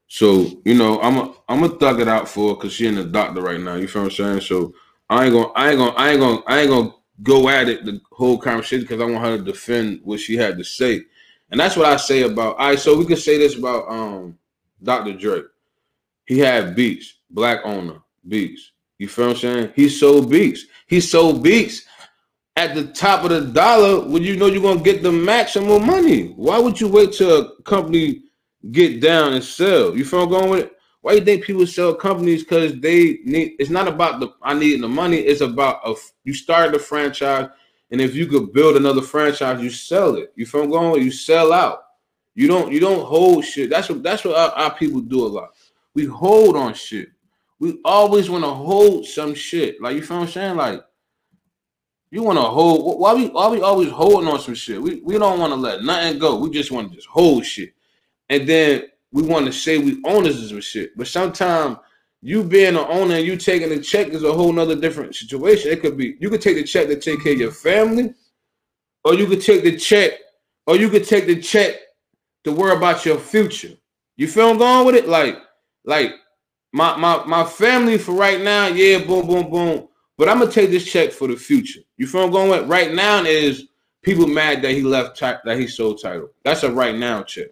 [0.09, 3.05] So you know, I'm a I'm gonna thug it out for because she in the
[3.05, 3.75] doctor right now.
[3.75, 4.41] You feel what I'm saying?
[4.43, 4.75] So
[5.11, 7.85] I ain't gonna I ain't gonna I ain't gonna I ain't gonna go at it
[7.85, 11.03] the whole conversation because I want her to defend what she had to say.
[11.51, 14.39] And that's what I say about all right, so we can say this about um
[14.83, 15.15] Dr.
[15.15, 15.43] Dre.
[16.27, 18.73] He had beats, black owner, beats.
[18.99, 19.73] You feel what I'm saying?
[19.75, 20.67] He sold beats.
[20.87, 21.85] He sold beats
[22.57, 26.29] at the top of the dollar when you know you're gonna get the maximum money.
[26.37, 28.23] Why would you wait till a company
[28.71, 29.97] get down and sell?
[29.97, 30.73] You feel I'm going with it?
[31.01, 32.43] Why you think people sell companies?
[32.43, 33.55] Because they need.
[33.61, 35.19] It's not about the I need the money.
[35.19, 37.49] It's about a you started a franchise,
[37.93, 40.33] and if you could build another franchise, you sell it.
[40.35, 41.03] You feel I'm going with?
[41.05, 41.85] You sell out.
[42.35, 43.71] You don't you don't hold shit.
[43.71, 45.51] That's what that's what our, our people do a lot.
[45.95, 47.11] We hold on shit.
[47.61, 49.81] We always want to hold some shit.
[49.81, 50.57] Like you feel I'm saying?
[50.57, 50.85] Like
[52.11, 54.83] you want to hold why we why we always holding on some shit?
[54.83, 56.37] We we don't want to let nothing go.
[56.37, 57.76] We just want to just hold shit.
[58.29, 60.97] And then we want to say we owners of some shit.
[60.97, 61.79] But sometimes
[62.23, 65.71] you being an owner and you taking a check is a whole nother different situation.
[65.71, 68.15] It could be you could take the check to take care of your family,
[69.05, 70.13] or you could take the check,
[70.67, 71.77] or you could take the check
[72.45, 73.75] to worry about your future.
[74.17, 75.09] You feel I'm going with it?
[75.09, 75.39] Like,
[75.85, 76.15] like
[76.73, 79.89] my my my family for right now, yeah, boom, boom, boom.
[80.19, 81.81] But I'm gonna take this check for the future.
[81.97, 82.69] You feel I'm going with?
[82.69, 83.69] Right now is
[84.03, 86.31] people mad that he left that he sold Tidal.
[86.45, 87.49] That's a right now check.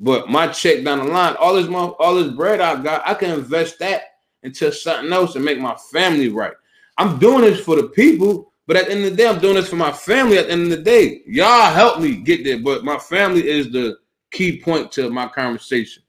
[0.00, 3.30] But my check down the line, all this all this bread I got, I can
[3.30, 4.02] invest that
[4.42, 6.54] into something else and make my family right.
[6.96, 9.54] I'm doing this for the people, but at the end of the day, I'm doing
[9.54, 10.38] this for my family.
[10.38, 12.58] At the end of the day, y'all help me get there.
[12.58, 13.98] But my family is the
[14.30, 16.02] key point to my conversation.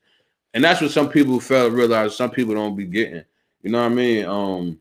[0.54, 3.24] And that's what some people fail to realize some people don't be getting.
[3.62, 4.24] You know what I mean?
[4.24, 4.78] Um,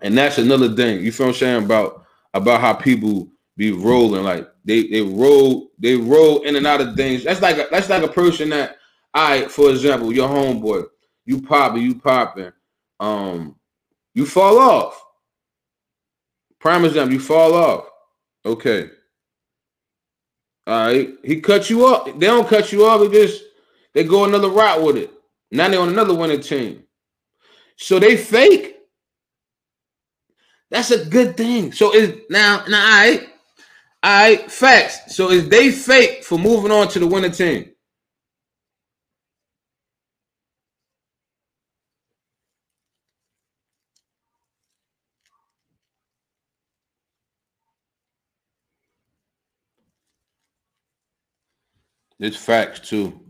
[0.00, 1.04] and that's another thing.
[1.04, 5.70] You feel what I'm saying about about how people be rolling like they they roll
[5.78, 7.24] they roll in and out of things.
[7.24, 8.78] That's like a, that's like a person that
[9.12, 10.86] I, for example, your homeboy,
[11.24, 12.52] you popping, you popping,
[13.00, 13.56] um,
[14.14, 15.02] you fall off.
[16.60, 17.88] Prime example, you fall off.
[18.46, 18.90] Okay.
[20.66, 22.06] All right, he cut you off.
[22.06, 23.00] They don't cut you off.
[23.00, 23.42] They just
[23.92, 25.12] they go another route with it.
[25.50, 26.84] Now they on another winning team.
[27.76, 28.74] So they fake
[30.74, 31.72] that's a good thing.
[31.72, 33.28] So is now now right.
[34.04, 35.16] All right, facts.
[35.16, 37.70] So is they fake for moving on to the winning team?
[52.20, 53.20] It's facts too.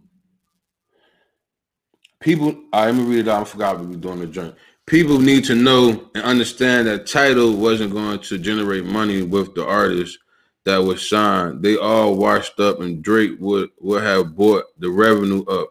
[2.20, 3.42] People, I right, let me read it out.
[3.42, 4.56] I forgot we were doing the joint
[4.86, 9.66] people need to know and understand that Tidal wasn't going to generate money with the
[9.66, 10.18] artists
[10.64, 11.60] that would shine.
[11.60, 15.70] They all washed up, and Drake would would have bought the revenue up.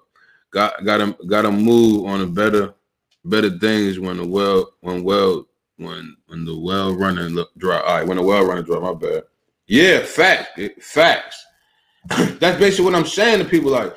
[0.52, 2.74] Got got him got to move on a better
[3.26, 7.80] better things when the well when well when when the well running look dry.
[7.80, 8.80] All right, when the well running dry.
[8.80, 9.24] My bad.
[9.68, 11.44] Yeah, fact facts.
[12.10, 13.72] That's basically what I'm saying to people.
[13.72, 13.96] Like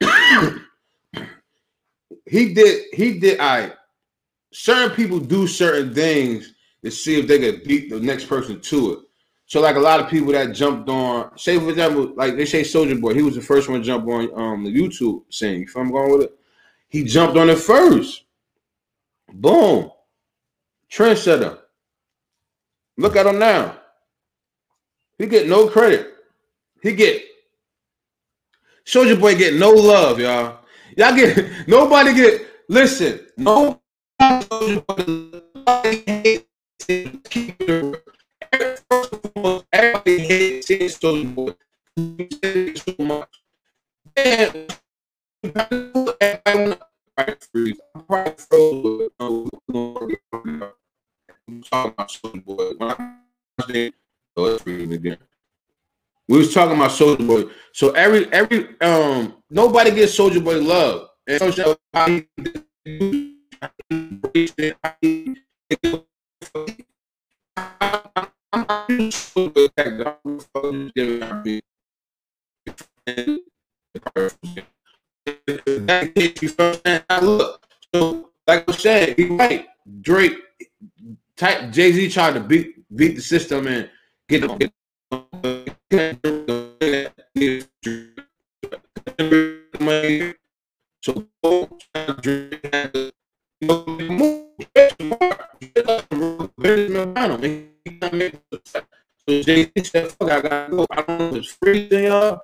[2.26, 3.72] he did he did I
[4.52, 6.52] certain people do certain things
[6.84, 8.98] to see if they could beat the next person to it.
[9.46, 12.62] So like a lot of people that jumped on, say for example, like they say
[12.62, 15.62] Soulja Boy, he was the first one to jump on um the YouTube scene.
[15.62, 16.32] If I'm going with it,
[16.88, 18.24] he jumped on it first.
[19.32, 19.90] Boom,
[20.90, 21.60] trendsetter.
[22.98, 23.78] Look at him now.
[25.18, 26.12] He get no credit.
[26.82, 27.22] He get
[28.84, 30.58] Soulja Boy get no love, y'all.
[30.96, 32.46] Y'all get nobody get.
[32.68, 33.80] Listen, no
[39.72, 41.24] everybody seeing so
[42.98, 43.28] much.
[44.16, 44.78] And
[46.20, 47.80] everybody freeze.
[47.94, 49.10] I'm probably froze.
[51.48, 52.72] I'm talking about Boy.
[52.76, 53.92] When I
[54.36, 55.18] oh, again.
[56.28, 57.44] We was talking about Soulja Boy.
[57.72, 61.08] So every every um nobody gets Soulja Boy love.
[61.28, 61.54] And
[69.10, 69.68] Soldier
[77.20, 79.66] Look, so like I said, he right.
[80.00, 80.38] Drake,
[81.36, 83.90] type Jay Z tried to beat beat the system and
[84.28, 84.58] get them.
[84.58, 84.72] Get.
[91.02, 91.28] So
[99.28, 100.86] so Jay said, "Fuck, I gotta go.
[100.90, 102.40] I don't know if it's freezing, y'all."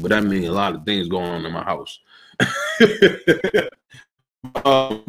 [0.00, 1.98] But that means a lot of things going on in my house.
[4.64, 5.04] um,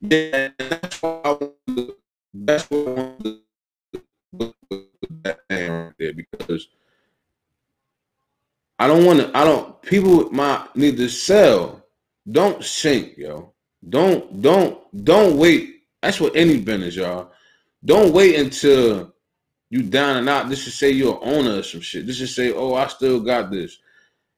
[0.00, 1.94] yeah, that's why I wanted,
[2.34, 3.38] that's what I wanted
[5.22, 6.68] that thing right there because
[8.78, 9.36] I don't want to.
[9.36, 9.80] I don't.
[9.82, 11.84] People might need to sell.
[12.30, 13.52] Don't sink, yo.
[13.88, 15.82] Don't don't don't wait.
[16.02, 17.32] That's what any business, y'all.
[17.84, 19.14] Don't wait until
[19.70, 20.48] you down and out.
[20.48, 22.06] This is say you're an owner of some shit.
[22.06, 23.78] This is say, oh, I still got this.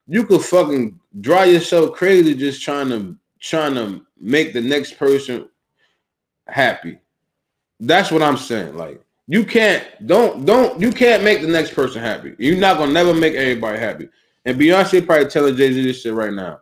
[0.07, 5.49] You could fucking drive yourself crazy just trying to trying to make the next person
[6.47, 6.99] happy.
[7.79, 8.77] That's what I'm saying.
[8.77, 12.35] Like you can't don't don't you can't make the next person happy.
[12.39, 14.09] You're not gonna never make everybody happy.
[14.45, 16.61] And Beyonce probably telling Jay Z this shit right now.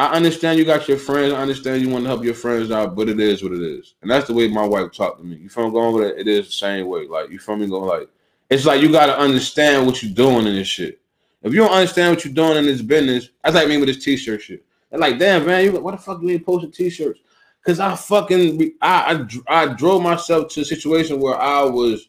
[0.00, 1.34] I understand you got your friends.
[1.34, 3.96] I understand you want to help your friends out, but it is what it is.
[4.00, 5.36] And that's the way my wife talked to me.
[5.36, 6.18] You feel me going with it?
[6.20, 7.06] It is the same way.
[7.06, 8.08] Like you feel me going like
[8.48, 11.02] it's like you gotta understand what you're doing in this shit.
[11.42, 14.02] If you don't understand what you're doing in this business, that's like me with this
[14.02, 14.64] t-shirt shit.
[14.90, 17.20] And like, damn, man, you what the fuck you ain't posting t-shirts?
[17.66, 22.08] Cause I fucking I, I I drove myself to a situation where I was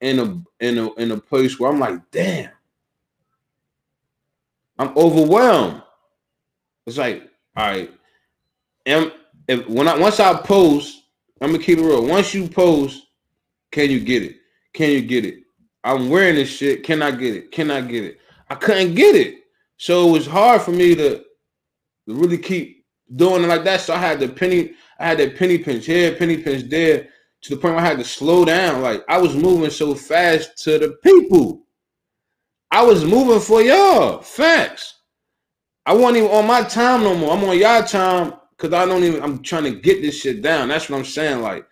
[0.00, 2.48] in a in a in a place where I'm like, damn,
[4.78, 5.82] I'm overwhelmed.
[6.86, 7.90] It's like, all right,
[8.86, 9.12] am
[9.48, 11.02] if when I once I post,
[11.40, 12.06] I'm gonna keep it real.
[12.06, 13.06] Once you post,
[13.72, 14.36] can you get it?
[14.72, 15.40] Can you get it?
[15.84, 16.82] I'm wearing this shit.
[16.82, 17.52] Can I get it?
[17.52, 18.18] Can I get it?
[18.50, 19.42] I couldn't get it.
[19.76, 21.24] So it was hard for me to, to
[22.06, 23.80] really keep doing it like that.
[23.80, 27.08] So I had the penny, I had that penny pinch here, penny pinch there,
[27.42, 28.82] to the point where I had to slow down.
[28.82, 31.66] Like I was moving so fast to the people.
[32.70, 34.20] I was moving for y'all.
[34.20, 34.95] Facts.
[35.86, 37.32] I wasn't even on my time no more.
[37.32, 39.22] I'm on y'all time because I don't even.
[39.22, 40.68] I'm trying to get this shit down.
[40.68, 41.42] That's what I'm saying.
[41.42, 41.64] Like,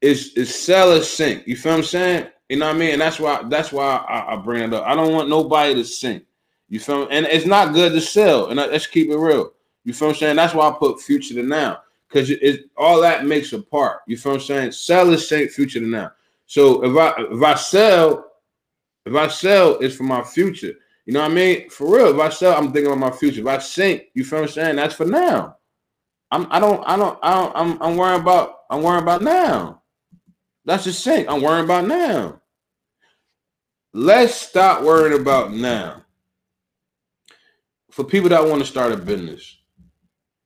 [0.00, 1.46] it's it's sell or sink.
[1.46, 2.28] You feel what I'm saying?
[2.48, 2.92] You know what I mean?
[2.94, 4.84] And that's why that's why I, I bring it up.
[4.86, 6.24] I don't want nobody to sink.
[6.70, 7.08] You feel me?
[7.10, 8.46] And it's not good to sell.
[8.46, 9.52] And let's keep it real.
[9.84, 10.36] You feel what I'm saying?
[10.36, 11.82] That's why I put future to now.
[12.08, 14.00] Because it, it, all that makes a part.
[14.06, 14.72] You feel what I'm saying?
[14.72, 16.12] Sell is sink, future to now.
[16.46, 18.32] So if I if I sell,
[19.04, 20.74] if I sell, it's for my future.
[21.06, 21.70] You know what I mean?
[21.70, 22.14] For real.
[22.14, 23.40] If I sell, I'm thinking about my future.
[23.40, 24.76] If I sink, you feel what I'm saying?
[24.76, 25.56] That's for now.
[26.30, 29.82] I'm I don't I don't I don't I'm I'm worrying about I'm worrying about now.
[30.64, 31.28] That's just sink.
[31.28, 32.40] I'm worrying about now.
[33.92, 36.04] Let's stop worrying about now.
[37.90, 39.58] For people that want to start a business,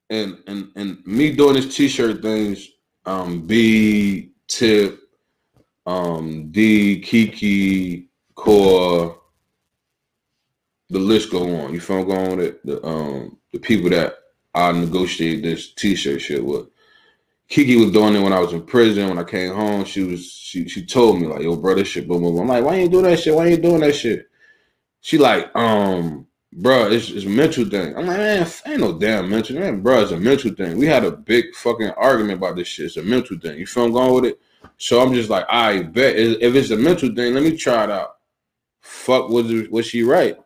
[0.08, 2.70] and and and me doing this t-shirt things,
[3.04, 4.98] um, B tip,
[5.84, 9.20] um, D Kiki Core,
[10.90, 11.72] the list go on.
[11.72, 12.66] You feel going with it?
[12.66, 14.14] The um the people that
[14.54, 16.68] I negotiate this t-shirt shit with.
[17.48, 19.08] Kiki was doing it when I was in prison.
[19.08, 22.08] When I came home, she was she she told me like, "Yo, bro, this shit
[22.08, 23.34] boom boom." I'm like, "Why ain't doing that shit?
[23.34, 24.28] Why ain't doing that shit?"
[25.00, 27.94] She like, um, bro, it's it's a mental thing.
[27.96, 30.00] I'm like, man, ain't no damn mental, man, bro.
[30.00, 30.78] It's a mental thing.
[30.78, 32.86] We had a big fucking argument about this shit.
[32.86, 33.58] It's a mental thing.
[33.58, 34.40] You feel I'm going with it?
[34.78, 37.90] So I'm just like, I bet if it's a mental thing, let me try it
[37.90, 38.16] out.
[38.80, 40.38] Fuck, was was she right?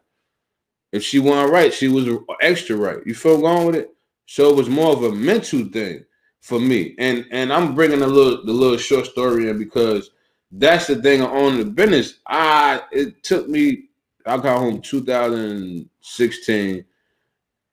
[0.93, 2.09] If she wasn't right, she was
[2.41, 2.99] extra right.
[3.05, 3.95] You feel going with it?
[4.27, 6.05] So it was more of a mental thing
[6.41, 6.95] for me.
[6.99, 10.11] And and I'm bringing a little the little short story in because
[10.51, 12.21] that's the thing on the business.
[12.27, 13.85] I it took me.
[14.27, 16.85] I got home 2016.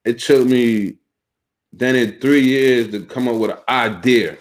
[0.05, 0.95] It took me
[1.73, 4.37] then in three years to come up with an idea.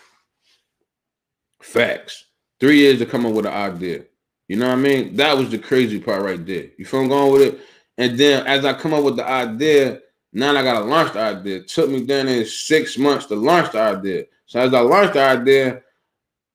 [1.60, 2.26] Facts.
[2.60, 4.04] Three years to come up with an idea.
[4.46, 5.16] You know what I mean?
[5.16, 6.66] That was the crazy part right there.
[6.78, 7.60] You feel I'm going with it?
[7.98, 10.00] And then as I come up with the idea,
[10.32, 11.58] now I gotta launch the idea.
[11.58, 14.24] It took me then in six months to launch the idea.
[14.46, 15.82] So as I launched the idea,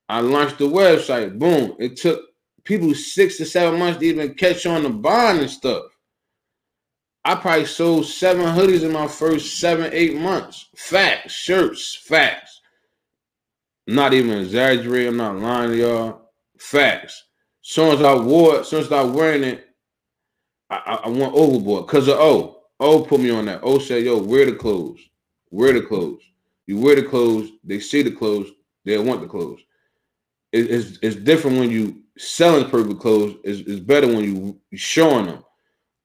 [0.10, 1.38] I launched the website.
[1.40, 1.76] Boom.
[1.80, 2.22] It took
[2.64, 5.84] people six to seven months to even catch on the bond and stuff.
[7.24, 10.68] I probably sold seven hoodies in my first seven, eight months.
[10.76, 12.60] Facts, shirts, facts.
[13.88, 15.10] Not even exaggerating.
[15.10, 16.32] I'm not lying to y'all.
[16.58, 17.24] Facts.
[17.64, 19.69] As soon as I wore it, as soon as I wearing it,
[20.70, 23.60] I, I, went overboard because of oh, Oh, put me on that.
[23.62, 25.02] Oh, said, yo, wear the clothes.
[25.52, 26.22] Wear the clothes.
[26.66, 28.52] You wear the clothes, they see the clothes,
[28.86, 29.60] they want the clothes.
[30.52, 33.38] It, it's, it's different when you selling perfect clothes.
[33.44, 35.44] It's, it's better when you showing them.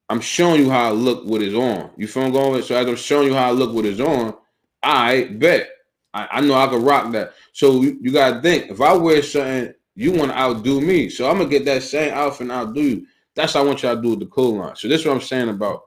[0.08, 1.90] I'm showing you how I look what is on.
[1.96, 2.64] You feel I'm going with?
[2.64, 4.34] So as I'm showing you how I look what is on,
[4.82, 5.68] I bet.
[6.12, 7.34] I, I know I can rock that.
[7.52, 11.08] So you, you gotta think if I wear something, you want to outdo me.
[11.08, 13.06] So I'm gonna get that same outfit and outdo you.
[13.34, 14.76] That's what I want y'all to do with the cool line.
[14.76, 15.84] So this is what I'm saying about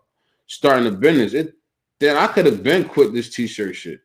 [0.48, 1.34] starting a business.
[1.34, 1.54] It
[2.00, 4.02] then I could have been quit this t-shirt shit.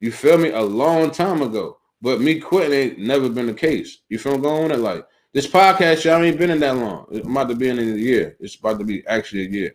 [0.00, 0.50] You feel me?
[0.50, 1.78] A long time ago.
[2.00, 3.98] But me quitting ain't never been the case.
[4.08, 4.78] You feel me going it?
[4.78, 7.06] Like this podcast, y'all ain't been in that long.
[7.12, 8.36] I'm about to be in a year.
[8.40, 9.74] It's about to be actually a year.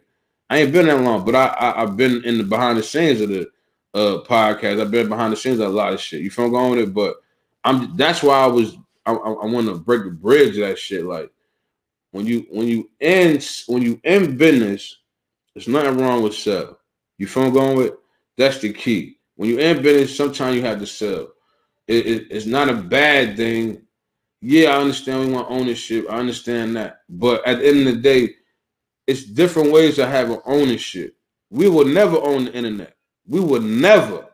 [0.49, 3.21] I ain't been that long, but I, I have been in the behind the scenes
[3.21, 3.49] of the
[3.93, 4.81] uh podcast.
[4.81, 6.21] I've been behind the scenes of a lot of shit.
[6.21, 6.93] You feel me going with it?
[6.93, 7.15] But
[7.63, 10.79] I'm that's why I was I, I, I want to break the bridge of that
[10.79, 11.05] shit.
[11.05, 11.29] Like
[12.13, 14.99] when you when you end when you in business,
[15.53, 16.79] there's nothing wrong with sell.
[17.17, 17.93] You feel going with?
[18.37, 19.17] That's the key.
[19.35, 21.33] When you in business, sometimes you have to sell.
[21.87, 23.83] It, it, it's not a bad thing
[24.45, 26.05] yeah, I understand we want ownership.
[26.09, 26.99] I understand that.
[27.07, 28.35] But at the end of the day,
[29.07, 31.15] it's different ways to have an ownership.
[31.49, 32.97] We will never own the internet.
[33.25, 34.27] We will never,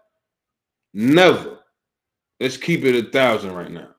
[0.95, 1.59] never.
[2.39, 3.89] Let's keep it a thousand right now.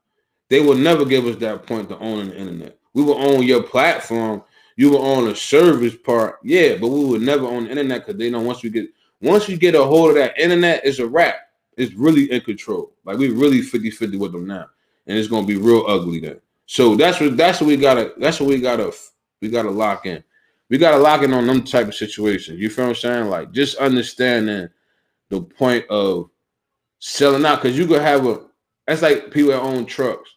[0.48, 2.79] They will never give us that point to own the internet.
[2.94, 4.42] We were on your platform.
[4.76, 6.38] You were on a service part.
[6.42, 8.88] Yeah, but we were never on the internet because they know once we get
[9.20, 11.36] once we get a hold of that internet, it's a wrap.
[11.76, 12.92] It's really in control.
[13.04, 14.66] Like we really 50-50 with them now
[15.10, 16.40] and it's gonna be real ugly then.
[16.66, 18.92] So that's what that's what we gotta that's what we gotta
[19.40, 20.22] we gotta lock in.
[20.68, 22.60] We gotta lock in on them type of situations.
[22.60, 23.26] You feel what I'm saying?
[23.26, 24.68] Like just understanding
[25.28, 26.30] the point of
[27.00, 28.46] selling out because you could have a
[28.86, 30.30] that's like people that own trucks.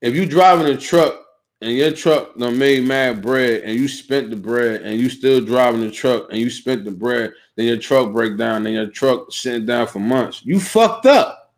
[0.00, 1.14] If you driving a truck
[1.60, 5.44] and your truck done made mad bread and you spent the bread and you still
[5.44, 8.86] driving the truck and you spent the bread, then your truck break down and your
[8.86, 10.42] truck sitting down for months.
[10.44, 11.54] You fucked up.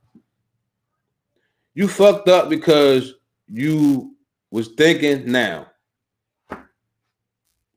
[1.75, 3.15] You fucked up because
[3.49, 4.17] you
[4.51, 5.69] was thinking now.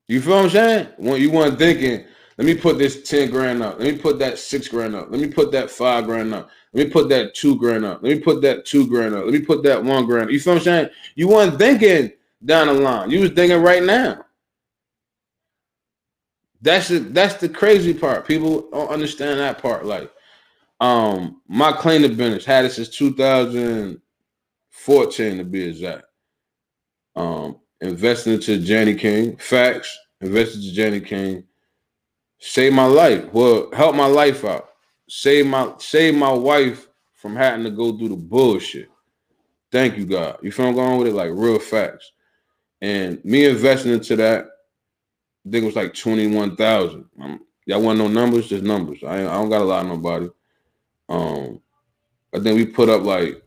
[0.07, 0.87] You feel what I'm saying?
[0.97, 2.05] When you weren't thinking,
[2.37, 3.79] let me put this 10 grand up.
[3.79, 5.09] Let me put that six grand up.
[5.09, 6.49] Let me put that five grand up.
[6.75, 8.03] Let me put that two grand up.
[8.03, 9.23] Let me put that two grand up.
[9.23, 10.29] Let me put that one grand.
[10.29, 10.89] You feel what I'm saying?
[11.15, 12.11] You weren't thinking
[12.43, 13.09] down the line.
[13.09, 14.25] You was thinking right now.
[16.61, 18.27] That's the that's the crazy part.
[18.27, 19.85] People don't understand that part.
[19.85, 20.11] Like,
[20.81, 26.03] um, my cleaner business had it since 2014 to be exact.
[27.15, 31.45] Um, investing into Jani-King, facts, invested to Jani-King,
[32.39, 33.31] saved my life.
[33.31, 34.74] Well, help my life out.
[35.07, 38.89] Save my save my wife from having to go through the bullshit.
[39.71, 40.37] Thank you, God.
[40.41, 41.13] You feel I'm going with it?
[41.13, 42.11] Like real facts.
[42.81, 44.45] And me investing into that,
[45.45, 47.05] I think it was like 21,000.
[47.21, 48.47] Um, y'all want no numbers?
[48.47, 49.03] Just numbers.
[49.03, 50.29] I, I don't got a lot of nobody.
[51.09, 51.61] Um,
[52.33, 53.41] I think we put up like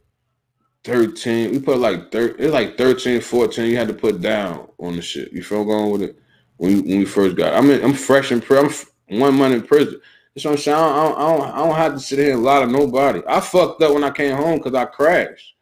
[0.84, 1.50] 13.
[1.52, 3.66] We put like 13, it's like 13, 14.
[3.66, 5.32] You had to put down on the shit.
[5.32, 6.18] You feel going with it
[6.56, 7.52] when, when we first got.
[7.52, 7.56] It.
[7.56, 8.88] I mean, I'm fresh in prison.
[9.10, 10.00] I'm one month in prison.
[10.38, 10.76] That's what I'm saying.
[10.76, 13.22] I don't, I, don't, I don't have to sit here and lie to nobody.
[13.26, 15.56] I fucked up when I came home because I crashed.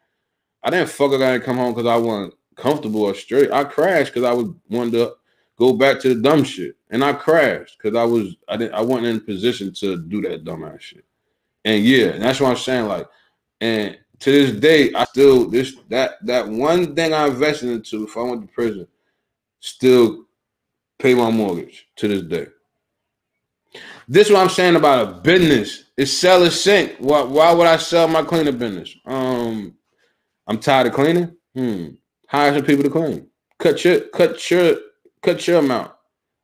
[0.61, 1.21] I didn't fuck up.
[1.21, 3.51] I didn't come home because I wasn't comfortable or straight.
[3.51, 5.15] I crashed because I was wanted to
[5.57, 8.81] go back to the dumb shit, and I crashed because I was I didn't I
[8.81, 11.05] wasn't in position to do that dumb ass shit.
[11.65, 12.85] And yeah, and that's what I'm saying.
[12.85, 13.07] Like,
[13.59, 18.15] and to this day, I still this that that one thing I invested into if
[18.15, 18.87] I went to prison,
[19.59, 20.25] still
[20.99, 22.45] pay my mortgage to this day.
[24.07, 25.83] This is what I'm saying about a business.
[25.97, 26.95] It's sell or sink.
[26.99, 28.95] Why, why would I sell my cleaner business?
[29.05, 29.75] Um,
[30.47, 31.35] I'm tired of cleaning.
[31.53, 31.87] Hmm.
[32.29, 33.27] Hire some people to clean.
[33.59, 34.77] Cut your cut your
[35.21, 35.91] cut your amount.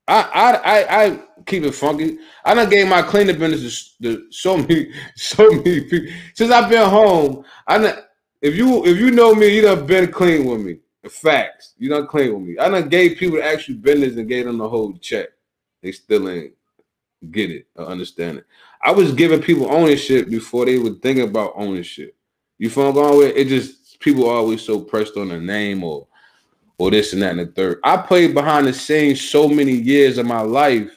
[0.08, 2.18] I I I, I keep it funky.
[2.44, 6.90] I done gave my cleaning business to, so many so many people since I've been
[6.90, 7.46] home.
[7.68, 8.04] I done,
[8.42, 10.80] if you if you know me, you done been clean with me.
[11.10, 12.58] Facts, you done clean with me.
[12.58, 15.30] I done gave people the actual business and gave them the whole check.
[15.82, 16.54] They still ain't
[17.32, 18.46] get it or understand it.
[18.82, 22.16] I was giving people ownership before they would think about ownership.
[22.58, 23.36] You feel I'm going with?
[23.36, 26.08] It just people always so pressed on the name or
[26.78, 27.80] or this and that and the third.
[27.84, 30.92] I played behind the scenes so many years of my life.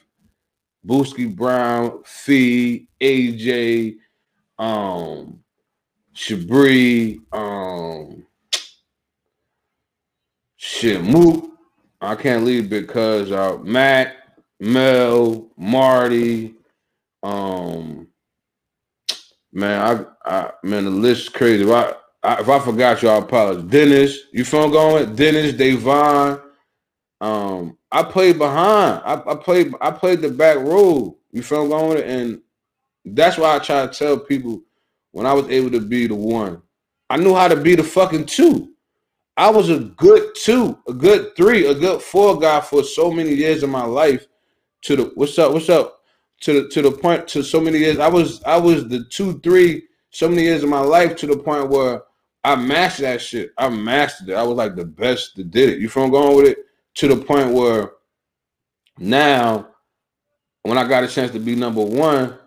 [0.87, 3.97] Booski Brown, Fee, AJ,
[4.59, 5.41] um,
[6.15, 8.25] Shabri, um,
[10.57, 11.51] shit, Mook.
[12.01, 14.17] I can't leave because uh, Matt,
[14.61, 16.55] Mel, Marty,
[17.23, 18.09] um,
[19.53, 21.65] man, I, I man, the list is crazy.
[21.65, 23.65] If I, I if I forgot you, I apologize.
[23.65, 25.15] Dennis, you phone going?
[25.15, 26.41] Dennis, Devon,
[27.21, 29.03] um, I played behind.
[29.05, 31.19] I, I played I played the back role.
[31.33, 32.03] You feel going?
[32.03, 32.41] And
[33.05, 34.63] that's why I try to tell people
[35.13, 36.63] when I was able to be the one,
[37.11, 38.71] I knew how to be the fucking two.
[39.37, 43.35] I was a good two, a good three, a good four guy for so many
[43.35, 44.27] years of my life.
[44.87, 46.01] To the what's up, what's up?
[46.43, 47.99] To the to the point to so many years.
[47.99, 51.37] I was I was the two, three, so many years of my life to the
[51.37, 52.05] point where
[52.45, 53.51] I mastered that shit.
[53.59, 54.35] I mastered it.
[54.35, 55.81] I was like the best that did it.
[55.81, 56.59] You from going with it?
[56.99, 57.95] To the point where
[58.97, 59.67] now
[60.63, 62.39] when I got a chance to be number one,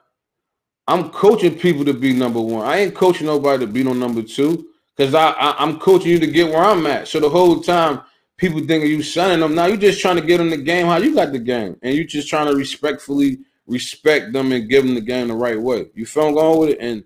[0.87, 2.65] I'm coaching people to be number one.
[2.65, 4.65] I ain't coaching nobody to be no number two
[4.95, 7.09] because I, I am coaching you to get where I'm at.
[7.09, 7.99] So the whole time
[8.39, 9.53] people thinking you shunning them.
[9.53, 11.93] Now you just trying to get them the game how you got the game, and
[11.93, 15.87] you just trying to respectfully respect them and give them the game the right way.
[15.93, 17.03] You feel I'm going with it, and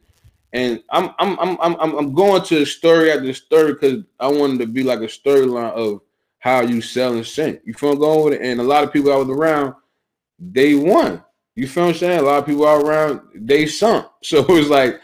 [0.54, 4.28] and I'm I'm I'm I'm I'm going to the story after the story because I
[4.28, 6.02] wanted to be like a storyline of
[6.40, 7.62] how you sell and sink.
[7.66, 9.74] You feel I'm going with it, and a lot of people I was around,
[10.40, 11.24] they won.
[11.56, 12.20] You feel I'm saying?
[12.20, 14.08] A lot of people are around, they sunk.
[14.24, 15.02] So it was like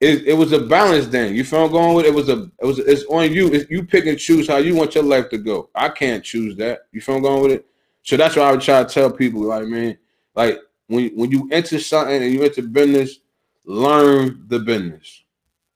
[0.00, 1.34] it, it was a balance thing.
[1.34, 2.14] You feel I'm going with it?
[2.14, 3.48] was a it was it's on you.
[3.52, 5.70] It's, you pick and choose how you want your life to go.
[5.74, 6.82] I can't choose that.
[6.92, 7.66] You feel I'm going with it?
[8.02, 9.98] So that's why I would try to tell people, like, man,
[10.34, 13.18] like when when you enter something and you enter business,
[13.64, 15.24] learn the business,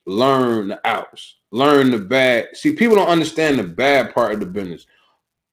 [0.06, 2.56] learn the outs, learn the bad.
[2.56, 4.86] See, people don't understand the bad part of the business.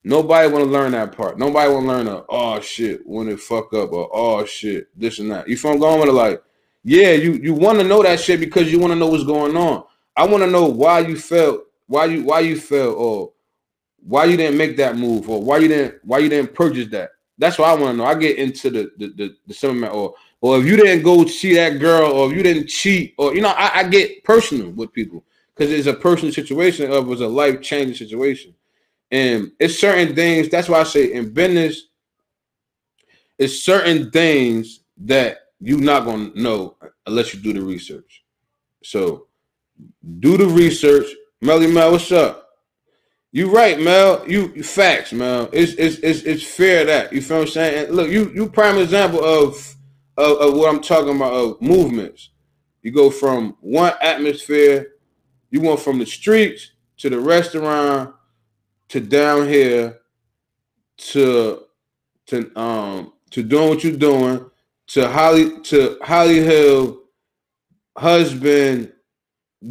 [0.04, 1.38] Nobody want to learn that part.
[1.40, 5.20] Nobody want to learn the oh shit when it fuck up or oh shit this
[5.20, 5.48] and that.
[5.48, 6.14] You feel I'm going with it?
[6.14, 6.44] Like,
[6.84, 9.56] yeah, you you want to know that shit because you want to know what's going
[9.58, 9.84] on.
[10.16, 13.32] I want to know why you felt why you why you felt or
[14.02, 17.12] why you didn't make that move or why you didn't why you didn't purchase that.
[17.38, 18.06] That's what I want to know.
[18.06, 21.56] I get into the the the, the sentiment or or if you didn't go see
[21.56, 24.94] that girl or if you didn't cheat or you know I, I get personal with
[24.94, 25.24] people
[25.60, 28.56] because it's a personal situation of was a life changing situation.
[29.12, 30.48] And it's certain things.
[30.48, 31.88] That's why I say in business,
[33.38, 38.24] it's certain things that you're not gonna know unless you do the research.
[38.84, 39.28] So
[40.20, 41.08] do the research.
[41.42, 42.50] Melly Mel, what's up?
[43.32, 44.28] You right, Mel.
[44.28, 45.50] You, facts, Mel.
[45.54, 47.86] It's, it's it's it's fair that you feel what I'm saying.
[47.88, 49.76] And look, you you prime example of,
[50.18, 52.30] of of what I'm talking about of movements.
[52.82, 54.94] You go from one atmosphere,
[55.52, 58.16] you went from the streets to the restaurant
[58.90, 60.00] to down here
[60.98, 61.64] to
[62.28, 64.46] to um to doing what you're doing
[64.90, 67.02] to Holly to Holly Hill
[67.98, 68.92] husband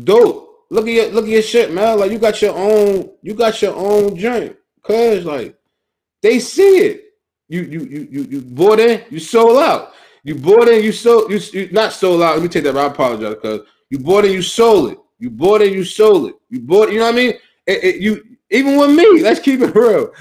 [0.04, 0.46] dope.
[0.70, 1.98] Look at your look at your shit, man.
[1.98, 4.56] Like you got your own you got your own joint.
[4.82, 5.56] Cause like
[6.22, 7.04] they see it.
[7.48, 9.94] You you you you you bought in, you sold out.
[10.22, 12.34] You bought in, you sold you, you not sold out.
[12.34, 12.76] Let me take that.
[12.76, 13.60] I apologize because
[13.90, 14.98] you bought in, you sold it.
[15.18, 16.34] You bought it, you sold it.
[16.48, 17.34] You bought, you know what I mean?
[17.66, 20.12] It, it, you even with me, let's keep it real.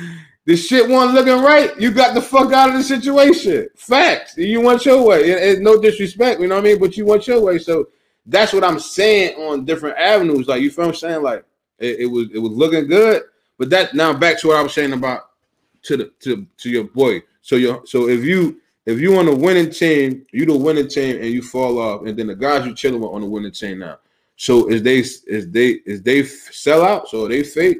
[0.47, 1.77] The shit wasn't looking right.
[1.77, 3.67] You got the fuck out of the situation.
[3.75, 4.37] Facts.
[4.37, 5.29] You want your way.
[5.29, 6.79] It, it, no disrespect, you know what I mean?
[6.79, 7.59] But you want your way.
[7.59, 7.89] So
[8.25, 10.47] that's what I'm saying on different avenues.
[10.47, 11.21] Like you feel I'm saying?
[11.21, 11.43] Like
[11.79, 13.23] it, it, was it was looking good.
[13.57, 15.31] But that now back to what I was saying about
[15.83, 17.23] to the to to your boy.
[17.41, 21.17] So your so if you if you on a winning team, you the winning team
[21.17, 23.79] and you fall off, and then the guys you're chilling with on the winning team
[23.79, 23.99] now.
[24.37, 27.09] So is they is they is they sell out?
[27.09, 27.79] So they fake?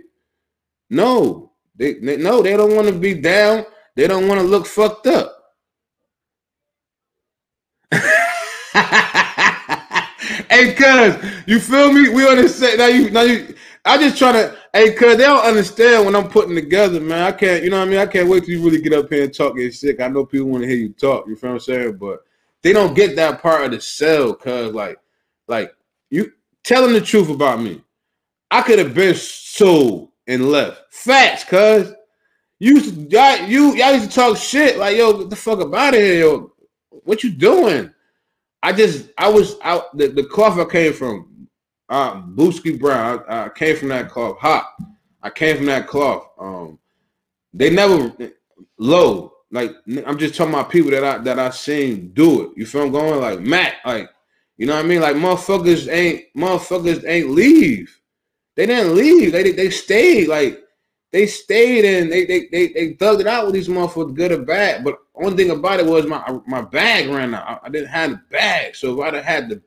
[0.89, 1.47] No,
[1.78, 3.65] they, they no, they don't want to be down.
[3.95, 5.34] They don't want to look fucked up.
[10.49, 11.15] hey, cuz,
[11.45, 12.09] you feel me?
[12.09, 12.88] We set now.
[12.88, 13.55] You now you.
[13.86, 14.57] I just try to.
[14.73, 17.23] Hey, cuz, they don't understand when I'm putting together, man.
[17.23, 17.63] I can't.
[17.63, 17.99] You know what I mean?
[17.99, 20.01] I can't wait till you really get up here and talk your sick.
[20.01, 21.28] I know people want to hear you talk.
[21.28, 21.97] You feel what I'm saying?
[21.97, 22.23] But
[22.63, 24.97] they don't get that part of the sell, cuz, like,
[25.47, 25.73] like
[26.09, 27.84] you telling the truth about me.
[28.49, 30.93] I could have been sold and left.
[30.93, 31.93] Facts, cuz.
[32.59, 35.93] You y'all, you y'all used to talk shit like yo, get the fuck up out
[35.93, 36.51] of here, yo.
[36.89, 37.91] What you doing?
[38.63, 41.47] I just I was out the, the cloth I came from,
[41.89, 43.23] uh Booski Brown.
[43.30, 44.39] I, I, came from that cloth.
[44.39, 44.75] Hot.
[45.21, 46.30] I came from that cloth.
[46.39, 46.80] Um
[47.53, 48.11] they never
[48.80, 49.34] low.
[49.51, 49.75] Like
[50.05, 52.57] I'm just talking about people that I that I seen do it.
[52.57, 53.21] You feel I'm going?
[53.21, 54.09] Like Matt, like
[54.57, 55.01] you know what I mean?
[55.01, 57.97] Like motherfuckers ain't motherfuckers ain't leave.
[58.58, 59.32] They didn't leave.
[59.32, 60.28] They they stayed.
[60.28, 60.64] Like
[61.12, 64.39] they stayed and they they they, they thugged it out with these motherfuckers, good or
[64.39, 64.84] bad.
[64.84, 67.62] But only thing about it was my my bag ran out.
[67.64, 68.76] I, didn't have the bag.
[68.76, 69.62] So if I'd have had the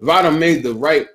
[0.00, 1.06] if I'd have made the right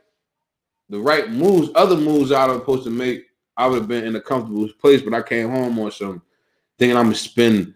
[0.89, 3.25] the right moves, other moves I was supposed to make,
[3.57, 5.01] I would have been in a comfortable place.
[5.01, 6.21] But I came home on some
[6.79, 7.75] thinking I'm gonna spend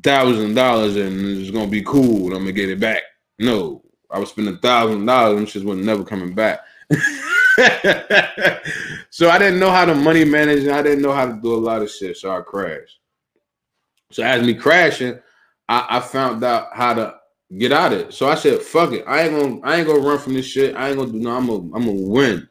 [0.00, 3.02] thousand dollars and it's gonna be cool and I'm gonna get it back.
[3.40, 6.60] No, I was spending thousand dollars and shit was never coming back.
[9.10, 11.54] so I didn't know how to money manage and I didn't know how to do
[11.54, 12.16] a lot of shit.
[12.16, 12.98] So I crashed.
[14.10, 15.18] So as me crashing,
[15.68, 17.14] I, I found out how to
[17.58, 18.14] get out of it.
[18.14, 19.04] So I said, fuck it.
[19.06, 20.74] I ain't gonna I ain't gonna run from this shit.
[20.76, 22.48] I ain't gonna do no, I'm gonna I'm gonna win.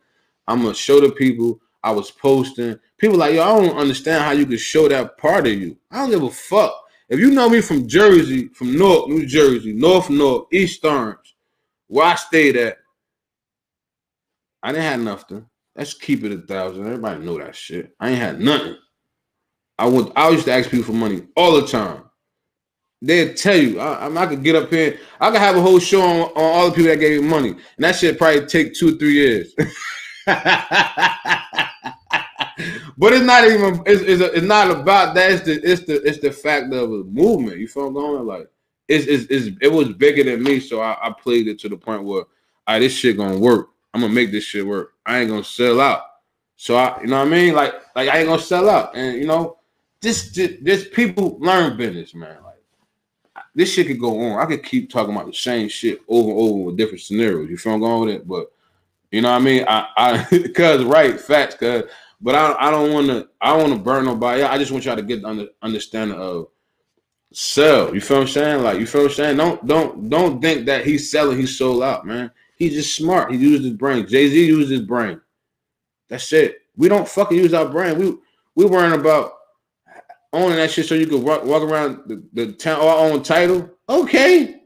[0.48, 2.78] I'm gonna show the people I was posting.
[2.98, 5.78] People like, yo, I don't understand how you could show that part of you.
[5.90, 6.74] I don't give a fuck.
[7.10, 11.36] If you know me from Jersey, from North New Jersey, North North, East Orange,
[11.88, 12.78] where I stayed at,
[14.64, 15.46] I didn't have nothing.
[15.76, 16.86] Let's keep it a thousand.
[16.86, 17.96] Everybody know that shit.
[18.00, 18.78] I ain't had nothing.
[19.78, 22.04] I would I used to ask people for money all the time.
[23.02, 25.80] They'll tell you, I, I, I could get up here, I could have a whole
[25.80, 27.50] show on, on all the people that gave me money.
[27.50, 29.56] And that shit probably take two or three years.
[32.98, 35.32] but it's not even it's, it's, it's, not about that.
[35.32, 37.58] It's the it's the it's the fact of a movement.
[37.58, 38.28] You feel I'm going?
[38.28, 38.48] Like
[38.88, 41.78] it's, it's, it's it was bigger than me, so I, I played it to the
[41.78, 42.28] point where all
[42.68, 43.70] right, this shit gonna work.
[43.94, 44.94] I'm gonna make this shit work.
[45.06, 46.04] I ain't gonna sell out.
[46.56, 47.54] So I, you know what I mean?
[47.54, 48.96] Like, like I ain't gonna sell out.
[48.96, 49.58] And you know,
[50.02, 52.38] this, this, this people learn business, man.
[52.44, 54.40] Like, this shit could go on.
[54.40, 57.50] I could keep talking about the same shit over and over with different scenarios.
[57.50, 58.28] You feel I'm going with it?
[58.28, 58.52] But
[59.12, 59.66] you know what I mean?
[59.68, 61.84] I, I, cause right, facts, cause.
[62.24, 64.44] But I, I don't want to, I don't want to burn nobody.
[64.44, 66.50] I just want y'all to get the under, understanding of
[67.34, 67.94] sell.
[67.94, 68.64] You feel what I'm saying?
[68.64, 69.38] Like, you feel what I'm saying?
[69.38, 71.40] Don't, don't, don't think that he's selling.
[71.40, 72.30] He's sold out, man.
[72.62, 73.32] He's just smart.
[73.32, 74.06] He used his brain.
[74.06, 75.20] Jay Z used his brain.
[76.10, 76.60] That's it.
[76.76, 77.98] We don't fucking use our brain.
[77.98, 78.16] We
[78.56, 79.34] we worrying about
[80.32, 83.68] owning that shit so you could walk, walk around the, the town our own title.
[83.90, 84.62] Okay.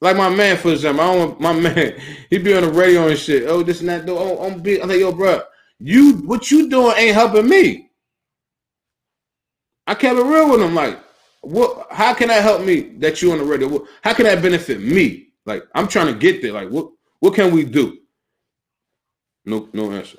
[0.00, 1.96] Like my man, for example, I don't my man,
[2.28, 3.44] he be on the radio and shit.
[3.46, 4.04] Oh, this and that.
[4.08, 4.80] Oh, I'm big.
[4.80, 5.42] I'm like, yo, bro,
[5.78, 7.88] you what you doing ain't helping me.
[9.86, 10.74] I kept it real with him.
[10.74, 10.98] Like,
[11.42, 11.86] what?
[11.92, 13.86] How can that help me that you on the radio?
[14.02, 15.28] How can that benefit me?
[15.44, 16.50] Like, I'm trying to get there.
[16.50, 16.90] Like, what?
[17.20, 17.98] What can we do?
[19.44, 20.18] No, no answer.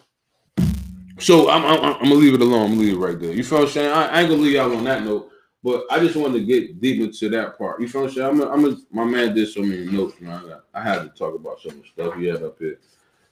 [1.19, 2.63] So I'm, I'm, I'm, gonna leave it alone.
[2.63, 3.33] I'm gonna leave it right there.
[3.33, 3.91] You feel what I'm saying?
[3.91, 5.29] I, I ain't gonna leave y'all on that note,
[5.63, 7.81] but I just wanted to get deep into that part.
[7.81, 8.41] You feel what I'm saying?
[8.41, 10.43] I'm, I'm a, my man did so many notes, man.
[10.73, 12.79] I, I had to talk about some stuff he had up here.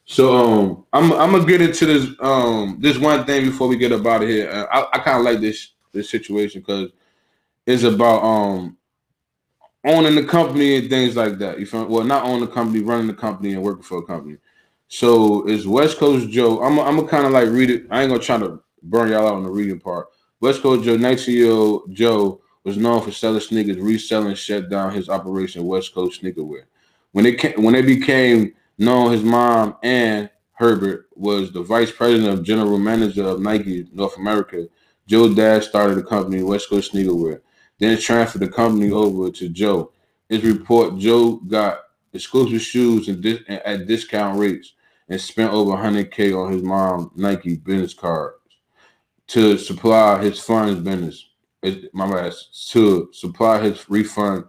[0.06, 3.92] So um, I'm I'm gonna get into this um this one thing before we get
[3.92, 4.68] up out of here.
[4.72, 6.92] I, I kind of like this this situation because
[7.66, 8.78] it's about um
[9.86, 11.60] owning the company and things like that.
[11.60, 14.38] You feel well, not owning the company, running the company, and working for a company.
[14.88, 16.62] So it's West Coast Joe.
[16.62, 17.86] I'm I'm gonna kind of like read it.
[17.90, 20.08] I ain't gonna try to burn y'all out on the reading part.
[20.42, 24.94] West Coast Joe, 19 year old Joe, was known for selling sneakers, reselling, shut down
[24.94, 26.64] his operation West Coast Sneakerwear.
[27.14, 32.30] When it came, when it became known, his mom Ann Herbert was the vice president
[32.30, 34.68] of general manager of Nike North America.
[35.08, 37.42] Joe Dad started the company West Coast Sneakerwear,
[37.80, 39.92] then transferred the company over to Joe.
[40.30, 41.80] His report: Joe got
[42.14, 44.74] exclusive shoes and dis- at discount rates
[45.10, 48.38] and spent over 100k on his mom Nike business cards
[49.28, 51.28] to supply his funds business.
[51.94, 52.34] My bad.
[52.72, 54.46] To supply his refund,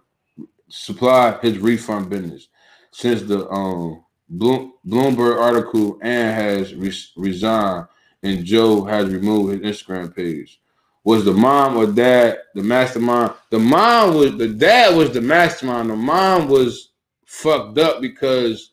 [0.69, 2.49] supply his refund business.
[2.93, 7.87] Since the um Bloom, Bloomberg article, Ann has re- resigned
[8.23, 10.61] and Joe has removed his Instagram page.
[11.07, 13.33] Was the mom or dad the mastermind?
[13.51, 15.89] The mom was the dad was the mastermind.
[15.89, 16.91] The mom was
[17.25, 18.73] fucked up because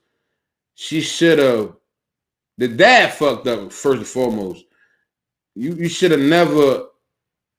[0.73, 1.75] she should have.
[2.57, 4.65] The dad fucked up first and foremost.
[5.53, 6.87] You you should have never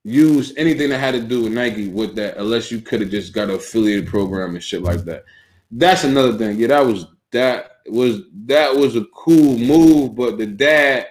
[0.03, 3.33] used anything that had to do with Nike with that, unless you could have just
[3.33, 5.25] got an affiliated program and shit like that.
[5.71, 6.59] That's another thing.
[6.59, 11.07] Yeah, that was that was that was a cool move, but the dad,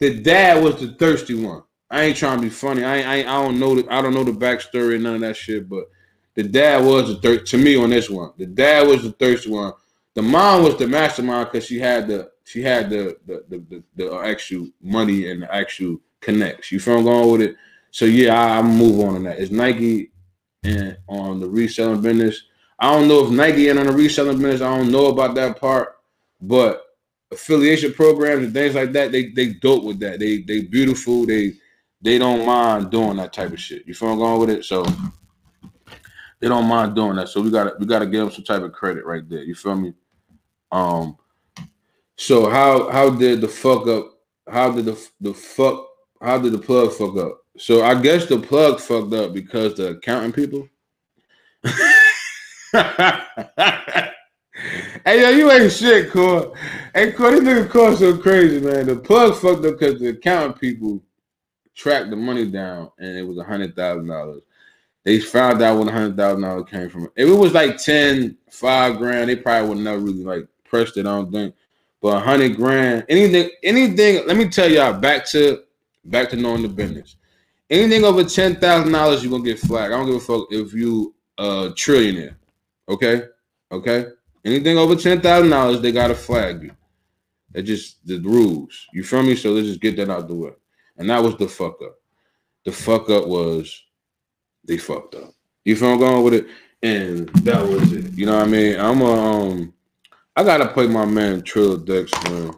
[0.00, 1.62] the dad was the thirsty one.
[1.90, 2.84] I ain't trying to be funny.
[2.84, 5.36] I I, I don't know the I don't know the backstory and none of that
[5.36, 5.90] shit, but
[6.34, 8.32] the dad was the third to me on this one.
[8.36, 9.72] The dad was the thirsty one.
[10.14, 13.82] The mom was the mastermind because she had the she had the the, the the,
[13.96, 16.72] the actual money and the actual connects.
[16.72, 17.56] You feel I'm going with it?
[17.90, 19.38] So yeah, I, move on on that.
[19.38, 20.10] Is Nike
[20.64, 22.42] and on the reselling business?
[22.78, 24.60] I don't know if Nike and on the reselling business.
[24.60, 25.96] I don't know about that part,
[26.40, 26.82] but
[27.32, 30.18] affiliation programs and things like that, they they dope with that.
[30.18, 31.24] They they beautiful.
[31.24, 31.54] They
[32.02, 33.86] they don't mind doing that type of shit.
[33.86, 34.64] You feel I'm going with it?
[34.64, 34.84] So
[36.40, 37.28] they don't mind doing that.
[37.28, 39.42] So we gotta we gotta give them some type of credit right there.
[39.42, 39.94] You feel me?
[40.70, 41.16] Um.
[42.16, 44.12] So how how did the fuck up?
[44.48, 45.86] How did the the fuck?
[46.20, 47.40] How did the plug fuck up?
[47.58, 50.68] So I guess the plug fucked up because the accounting people.
[55.04, 56.54] hey yo, you ain't shit, Core.
[56.94, 58.86] Hey, Core, this nigga Core so crazy, man.
[58.86, 61.02] The plug fucked up because the accounting people
[61.76, 64.42] tracked the money down and it was a hundred thousand dollars.
[65.04, 67.04] They found out when a hundred thousand dollars came from.
[67.14, 71.06] If it was like 10, 5 grand, they probably would never really like pressed it.
[71.06, 71.54] I don't think.
[72.02, 74.26] But a hundred grand, anything, anything.
[74.26, 75.62] Let me tell y'all back to
[76.04, 77.16] back to knowing the business.
[77.70, 79.92] anything over ten thousand dollars, you're gonna get flagged.
[79.92, 82.36] I don't give a fuck if you a trillionaire.
[82.88, 83.22] Okay,
[83.72, 84.06] okay.
[84.44, 86.72] Anything over ten thousand dollars, they gotta flag you.
[87.52, 88.86] That's just the rules.
[88.92, 89.34] You feel me?
[89.34, 90.50] So let's just get that out the way.
[90.98, 91.96] And that was the fuck up.
[92.64, 93.82] The fuck up was
[94.66, 95.32] they fucked up.
[95.64, 96.46] You feel I'm going with it?
[96.82, 98.12] And that was it.
[98.14, 98.78] You know what I mean?
[98.78, 99.72] I'm a um
[100.34, 102.52] I gotta play my man Trill Dex, man.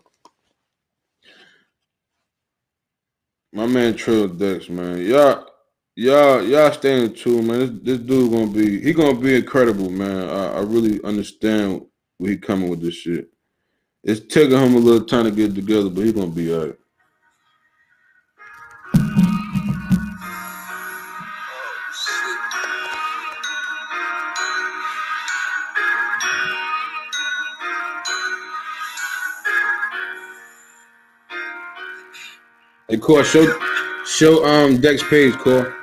[3.52, 4.98] My man Trill Dex, man.
[5.04, 5.46] Y'all,
[5.94, 7.60] y'all, y'all staying tuned, man.
[7.60, 10.28] This, this dude gonna be he gonna be incredible, man.
[10.28, 11.86] I, I really understand
[12.18, 13.28] where he coming with this shit.
[14.02, 16.72] It's taking him a little time to get together, but he gonna be all
[32.90, 33.44] Hey, Core, show
[34.06, 35.77] show um Dex page, Core.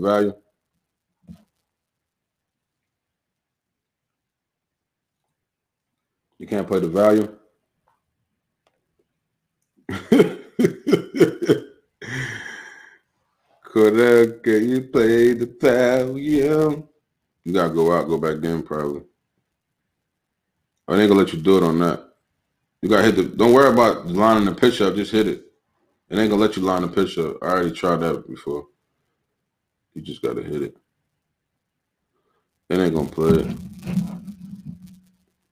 [0.00, 0.34] Value.
[6.38, 7.28] You can't play the value.
[13.64, 14.46] Correct.
[14.46, 16.88] You play the value?
[17.44, 19.02] You gotta go out, go back in, probably.
[20.88, 22.04] I ain't gonna let you do it on that.
[22.82, 23.24] You gotta hit the.
[23.24, 24.96] Don't worry about lining the pitch up.
[24.96, 25.44] Just hit it.
[26.10, 27.38] It ain't gonna let you line the pitch up.
[27.42, 28.66] I already tried that before.
[30.00, 30.74] You just gotta hit it.
[32.72, 33.52] It ain't gonna play it.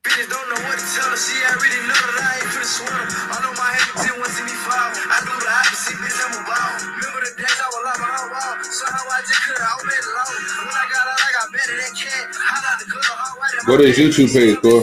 [0.01, 1.21] Bitches don't know what to tell her.
[1.21, 2.89] She already know that I ain't finna swim.
[2.89, 4.89] I know my head did once in me fall.
[5.05, 6.17] I do the opposite, bitch.
[6.17, 6.81] I'm a ball.
[6.81, 8.57] Remember the days I was like my wall.
[8.65, 10.33] Somehow I just couldn't hold it low.
[10.65, 12.25] When I got out, I got better than cat.
[12.33, 13.53] I got the good hard white.
[13.69, 14.81] Go to his YouTube page, bro.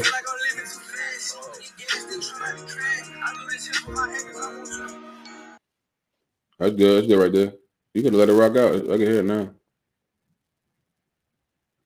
[6.54, 6.92] That's good.
[7.02, 7.65] That's good right there.
[7.96, 8.74] You can let it rock out.
[8.74, 9.48] I can hear it now.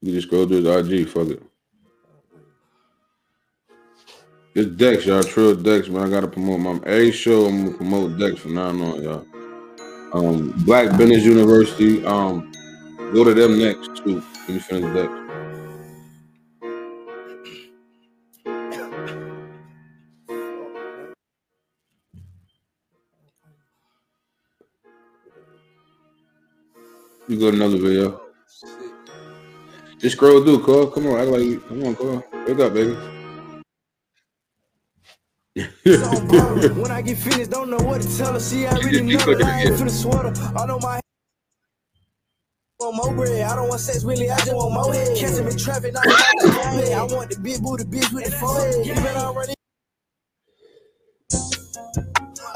[0.02, 1.08] You just go to the IG.
[1.08, 1.42] Fuck it.
[4.56, 5.22] It's Dex, y'all.
[5.22, 6.02] Trill Dex, man.
[6.02, 7.46] I gotta promote my A show.
[7.46, 9.26] I'm gonna promote Dex from now on, y'all.
[10.12, 12.04] Um, Black Business University.
[12.04, 12.50] Um,
[13.12, 14.20] go to them next too.
[14.48, 15.29] Let me finish Dex.
[27.30, 28.20] You go another video.
[29.98, 30.88] Just scroll through, Cole.
[30.88, 31.60] Come on, act like you.
[31.60, 32.24] Come on, Cole.
[32.44, 32.96] Wake up, baby.
[36.74, 38.40] when I get finished, don't know what to tell her.
[38.40, 40.32] See, I really know that I ain't finna sweater.
[40.58, 41.00] I know my
[42.80, 43.42] want more bread.
[43.42, 44.28] I don't want sex, really.
[44.28, 45.16] I just want more head.
[45.16, 48.84] Catch him in traffic, not I want the big booty bitch with the forehead.
[48.84, 49.54] You been already.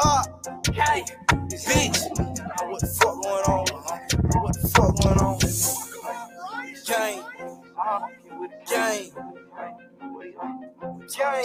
[0.02, 2.10] Ah, uh, hey, bitch.
[2.68, 3.63] What the fuck going on?
[4.96, 6.64] What the fuck going on?
[6.86, 7.22] Gang.
[8.70, 9.10] Gang.
[11.16, 11.44] Gang.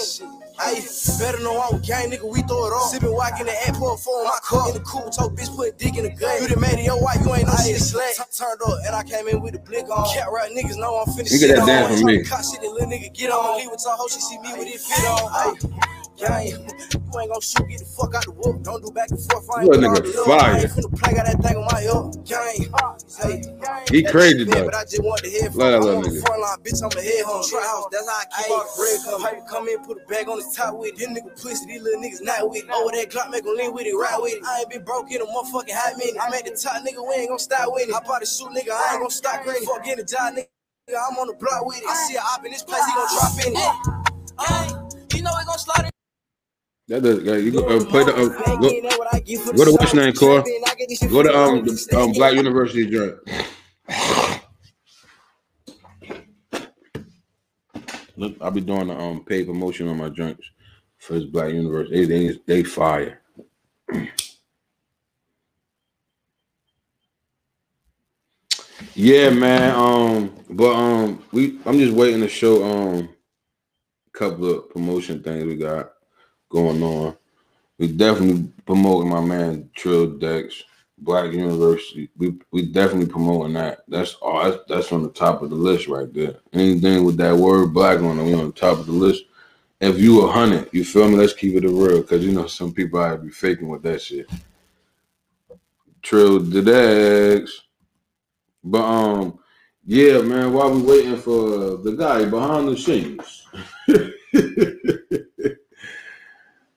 [0.59, 0.85] Hey,
[1.17, 2.93] better know I'm gang, nigga, we throw it off.
[2.93, 4.67] Sippin' walk in the airport for my cup.
[4.67, 6.41] In the cool, told bitch, put a dick in the gut.
[6.41, 8.15] You done made it your wife, you ain't no shit slack.
[8.31, 10.05] Turned up, and I came in with the blick on.
[10.13, 11.33] Cat right niggas know I'm finished.
[11.33, 12.23] You get that down from me.
[12.23, 13.57] Caught shit, the little nigga get on.
[13.57, 15.59] Leave with her hoe, she see me with it fit on.
[15.59, 16.47] Hey gang.
[16.47, 18.63] You ain't gonna shoot, get the fuck out the whoop.
[18.63, 19.49] Don't do back and forth.
[19.55, 20.51] I ain't nigga fire.
[20.53, 22.03] I ain't finna play, got that thing on my hip.
[22.27, 22.69] Gang.
[23.19, 23.41] Hey,
[23.91, 24.65] he crazy though.
[24.65, 26.79] But I just want the head from I'm on the front line, bitch.
[26.83, 27.43] I'm a head home.
[27.47, 29.21] Try house, that's how I keep all the bread come.
[29.23, 30.97] How you come in, put a bag on the top with it.
[30.99, 32.69] Them nigga pussy, these little niggas not with it.
[32.69, 34.43] Over that Glock, make them lean with it, ride with it.
[34.45, 36.19] I ain't been broke in a motherfucking hot minute.
[36.21, 37.95] I'm at the top, nigga, we ain't gonna stop with it.
[37.95, 39.65] I bought a shoot, nigga, I ain't gonna stop grinning.
[39.65, 40.47] Fuck getting a job, nigga.
[40.89, 41.83] I'm on the block with it.
[41.87, 43.59] I see a op in this place, he gon' drop in it.
[44.39, 45.88] Hey, uh, you know we gon' slide it.
[46.89, 47.23] That does.
[47.23, 48.15] You go, uh, play the.
[48.15, 50.43] Uh, go, go to what's name, Core?
[51.07, 53.15] Go to um the um, Black University joint.
[58.17, 60.49] Look, I'll be doing the um paid promotion on my joints
[60.97, 62.05] for this Black University.
[62.05, 63.21] They they, they fire.
[68.95, 69.75] Yeah, man.
[69.75, 73.09] Um, but um, we I'm just waiting to show um
[74.07, 75.91] a couple of promotion things we got
[76.49, 77.15] going on.
[77.77, 80.63] We definitely promoting my man Trill Dex,
[80.97, 82.09] Black University.
[82.17, 83.83] We we definitely promoting that.
[83.87, 84.43] That's all.
[84.43, 86.35] That's, that's on the top of the list right there.
[86.51, 89.23] Anything with that word black on it, we on the top of the list.
[89.79, 91.15] If you a hundred, you feel me?
[91.15, 94.01] Let's keep it a real, cause you know some people I be faking with that
[94.01, 94.29] shit.
[96.01, 97.61] Trill Dex.
[98.61, 99.39] But um,
[99.85, 100.51] yeah, man.
[100.51, 103.47] While we waiting for the guy behind the scenes,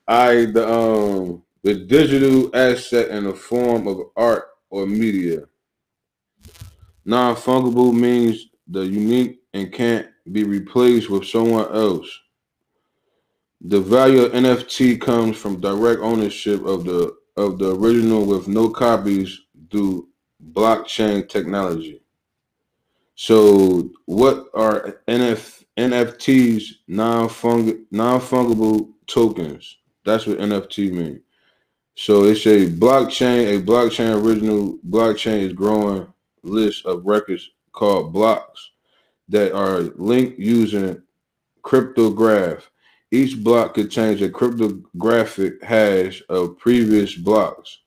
[0.07, 5.45] I the um the digital asset in the form of art or media.
[7.05, 12.07] Non-fungible means the unique and can't be replaced with someone else.
[13.61, 18.69] The value of NFT comes from direct ownership of the of the original with no
[18.69, 19.39] copies
[19.71, 20.09] through
[20.51, 22.01] blockchain technology.
[23.15, 26.63] So, what are NF, NFTs?
[26.87, 29.77] Non-fung, non-fungible tokens.
[30.05, 31.21] That's what NFT means.
[31.95, 33.57] So it's a blockchain.
[33.57, 36.07] A blockchain original blockchain is growing
[36.43, 38.71] list of records called blocks
[39.29, 41.01] that are linked using
[41.63, 42.63] cryptograph.
[43.11, 47.79] Each block contains a cryptographic hash of previous blocks.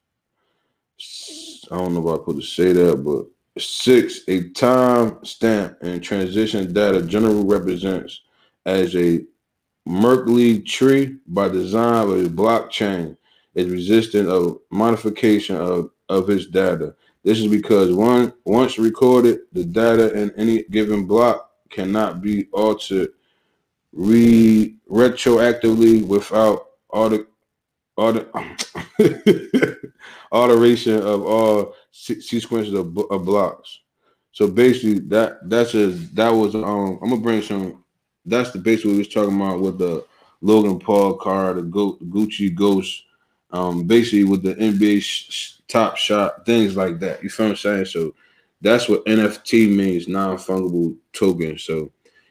[1.71, 3.27] I don't know if I put to say that, but
[3.61, 8.23] six, a time stamp and transition data generally represents
[8.65, 9.21] as a
[9.87, 13.17] Merkle tree by design of a blockchain
[13.55, 16.95] is resistant of modification of, of its data.
[17.23, 23.11] This is because one once recorded, the data in any given block cannot be altered
[23.93, 27.25] re retroactively without auto,
[27.97, 28.27] auto
[30.33, 33.81] alteration of all sequences of, of, blocks.
[34.33, 36.99] So basically, that that's a that was um.
[37.03, 37.83] I'm gonna bring some.
[38.27, 40.05] That's the basically we was talking about with the
[40.41, 43.05] Logan Paul card, the Gucci Ghost,
[43.51, 47.23] um, basically with the NBA sh- Top Shot, things like that.
[47.23, 47.87] You feel what I'm saying?
[47.87, 48.15] So
[48.61, 51.59] that's what NFT means, non fungible token.
[51.59, 51.91] So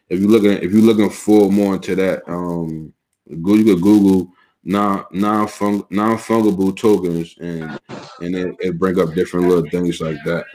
[0.09, 2.93] if you're looking, if you're looking for more into that, um,
[3.41, 4.29] go you could Google
[4.63, 7.79] non non fungible tokens, and
[8.21, 10.45] and it, it bring up different little things like that.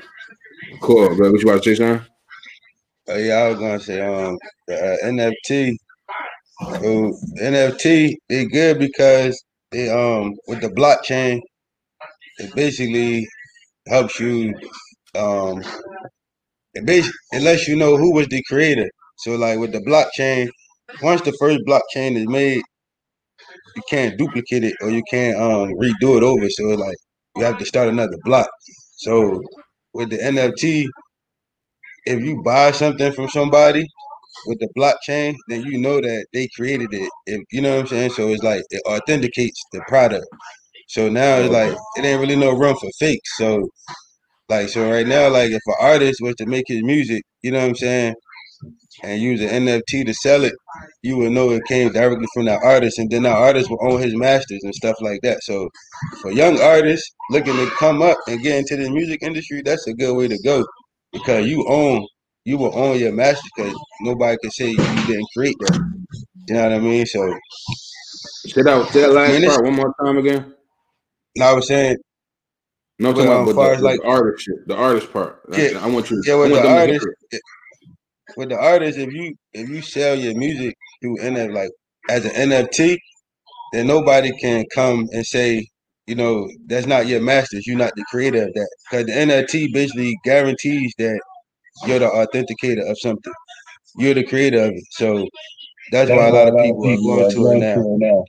[0.81, 1.15] Cool.
[1.17, 2.07] Bro, what you about to say, Sean?
[3.11, 4.39] Uh, yeah, I was gonna say um
[4.69, 5.77] the uh, NFT.
[6.61, 9.43] So NFT they good because
[9.73, 11.41] they um with the blockchain,
[12.39, 13.29] it basically
[13.89, 14.55] helps you
[15.17, 15.63] um
[16.75, 18.91] it basically it lets you know who was the creator.
[19.19, 20.49] So like with the blockchain,
[21.03, 22.63] once the first blockchain is made,
[23.77, 26.49] you can't duplicate it or you can't um redo it over.
[26.51, 26.97] So like
[27.37, 28.49] you have to start another block.
[28.97, 29.41] So
[29.95, 30.87] with the NFT,
[32.07, 33.87] if you buy something from somebody
[34.47, 37.11] with the blockchain, then you know that they created it.
[37.27, 40.27] If you know what I'm saying, so it's like it authenticates the product.
[40.89, 43.37] So now it's like it ain't really no room for fakes.
[43.37, 43.69] So
[44.49, 47.61] like so right now, like if an artist was to make his music, you know
[47.61, 48.15] what I'm saying,
[49.03, 50.55] and use an NFT to sell it,
[51.03, 54.01] you would know it came directly from that artist, and then that artist will own
[54.01, 55.43] his masters and stuff like that.
[55.43, 55.69] So,
[56.21, 59.95] for young artists looking to come up and get into the music industry, that's a
[59.95, 60.65] good way to go
[61.13, 62.07] because you own,
[62.45, 65.93] you will own your masters because nobody can say you didn't create that.
[66.49, 67.07] You know what I mean?
[67.07, 67.39] So,
[68.47, 70.55] say that, say that last part one more time again.
[71.37, 71.97] No, I was saying
[73.01, 75.41] no, I'm talking about the, the, like, the artist shit, the artist part.
[75.51, 76.23] Yeah, I, I want you.
[76.27, 77.07] Yeah, with the artist,
[78.37, 81.71] with the artist, if you if you sell your music through NFT, like
[82.11, 82.99] as an NFT,
[83.73, 85.67] then nobody can come and say,
[86.07, 87.67] you know, that's not your masters.
[87.67, 88.69] You're not the creator of that.
[88.91, 91.21] Because the NFT basically guarantees that
[91.87, 93.33] you're the authenticator of something.
[93.97, 94.85] You're the creator of it.
[94.93, 95.29] So
[95.93, 97.97] that's, that's why a lot of people, people are going to it now.
[97.99, 98.25] now.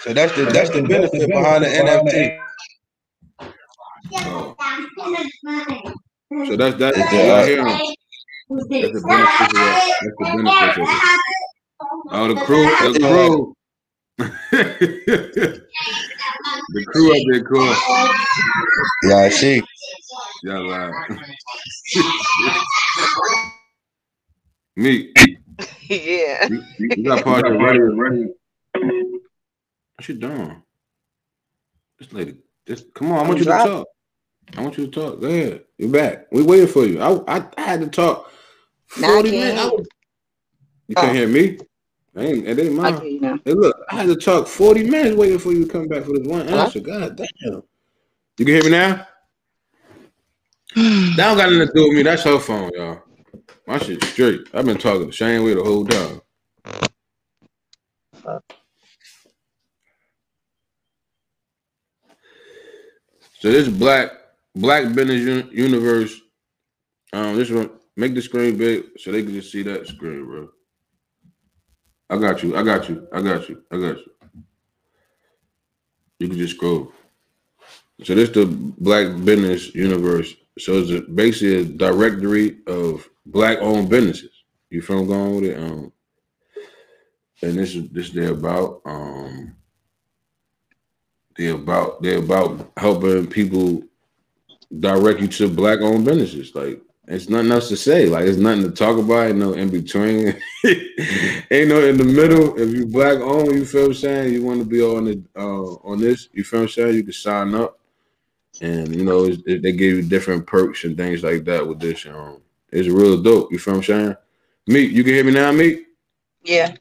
[0.00, 2.38] So that's the that's the benefit behind the NFT.
[6.46, 6.96] So that's that's
[8.48, 9.92] That's the benefit of that.
[10.00, 11.18] That's the benefit of it.
[12.10, 13.54] Oh, the crew, the crew.
[14.18, 15.62] The
[16.88, 17.72] crew up there cool.
[19.04, 19.62] Yeah, I see.
[20.44, 20.92] Yeah, right.
[24.76, 25.12] Me.
[25.88, 26.46] yeah.
[26.48, 28.26] You, you got part of ready, ready.
[28.74, 30.62] What you doing?
[31.98, 33.86] This lady, this come on, I want I'm you to talk.
[34.56, 35.20] I want you to talk.
[35.20, 35.64] Go ahead.
[35.78, 36.26] You're back.
[36.30, 37.00] We waiting for you.
[37.00, 38.30] I I, I had to talk.
[38.88, 39.58] 40 minutes.
[39.60, 39.88] I hear was-
[40.88, 41.12] You can't Oh.
[41.12, 41.58] hear me?
[42.18, 43.00] I ain't, it ain't mine.
[43.00, 43.38] hear you now.
[43.44, 46.18] Hey, look, I had to talk 40 minutes waiting for you to come back for
[46.18, 46.80] this one answer.
[46.80, 47.62] God damn.
[48.38, 49.06] You can hear me now?
[51.16, 52.02] That don't got nothing to do with me.
[52.02, 53.02] That's her phone, y'all.
[53.66, 54.42] My shit straight.
[54.54, 56.20] I've been talking to Shane way the whole time.
[63.40, 64.10] So this black
[64.54, 66.20] black business uni- universe.
[67.12, 70.48] Um, this one make the screen big so they can just see that screen, bro.
[72.10, 72.56] I got you.
[72.56, 73.06] I got you.
[73.12, 73.62] I got you.
[73.70, 74.12] I got you.
[76.18, 76.92] You can just scroll.
[78.02, 80.34] So this the black business universe.
[80.58, 84.30] So it's basically a directory of black owned businesses.
[84.70, 85.58] You feel I'm going with it?
[85.58, 85.92] Um,
[87.42, 88.82] and this is this they're about.
[88.84, 89.56] Um,
[91.36, 93.82] they're about they're about helping people
[94.80, 96.54] direct you to black owned businesses.
[96.54, 96.80] Like
[97.10, 98.06] it's nothing else to say.
[98.06, 99.28] Like it's nothing to talk about.
[99.28, 100.26] Ain't no in between.
[101.50, 102.58] ain't no in the middle.
[102.60, 104.34] If you black owned, you feel what I'm saying.
[104.34, 106.28] You want to be on the uh, on this.
[106.32, 106.94] You feel what I'm saying.
[106.94, 107.80] You can sign up,
[108.60, 112.04] and you know it, they give you different perks and things like that with this.
[112.06, 113.50] Um, it's real dope.
[113.52, 114.16] You feel what I'm saying.
[114.66, 115.86] Meet, you can hear me now, Meet.
[116.42, 116.74] Yeah.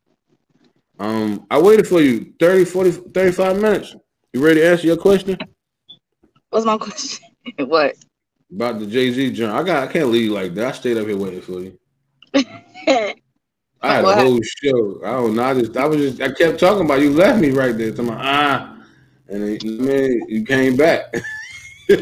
[1.00, 3.96] Um, I waited for you 30, 40, 35 minutes.
[4.34, 5.38] You ready to answer your question
[6.50, 7.28] What's my question?
[7.60, 7.96] what?
[8.52, 9.52] About the Jay Z joint?
[9.54, 9.88] I got.
[9.88, 10.68] I can't leave like that.
[10.68, 11.78] I stayed up here waiting for you.
[13.82, 15.00] I had What a whole show.
[15.04, 15.43] I don't know.
[15.43, 15.78] I just.
[15.78, 16.22] I was just.
[16.22, 17.12] I kept talking about you.
[17.12, 17.91] Left me right there.
[17.91, 18.78] Talking about ah,
[19.30, 21.14] and then, man, you came back.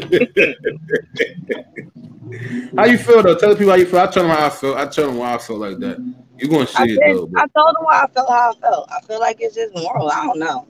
[2.76, 3.36] how you feel though?
[3.36, 4.00] Tell the people how you feel.
[4.00, 4.76] I tell them how I felt.
[4.76, 5.98] I tell them why I felt like that.
[6.38, 7.26] You gonna see I, it though.
[7.26, 8.88] but- I told them why I felt how I felt.
[8.90, 10.10] I feel like it's just moral.
[10.10, 10.66] I don't know.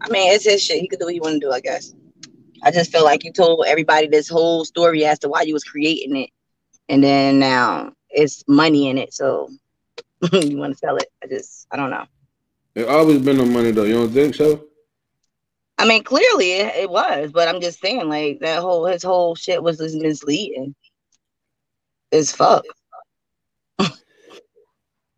[0.00, 0.80] I mean, it's his shit.
[0.80, 1.94] He could do what he want to do, I guess.
[2.64, 5.64] I just feel like you told everybody this whole story as to why you was
[5.64, 6.30] creating it,
[6.88, 9.12] and then now it's money in it.
[9.12, 9.50] So
[10.32, 11.08] you want to sell it?
[11.22, 12.06] I just, I don't know.
[12.74, 13.84] It always been no money though.
[13.84, 14.64] You don't think so?
[15.76, 19.34] I mean, clearly it, it was, but I'm just saying, like that whole his whole
[19.34, 20.74] shit was just misleading.
[22.10, 22.64] It's fuck.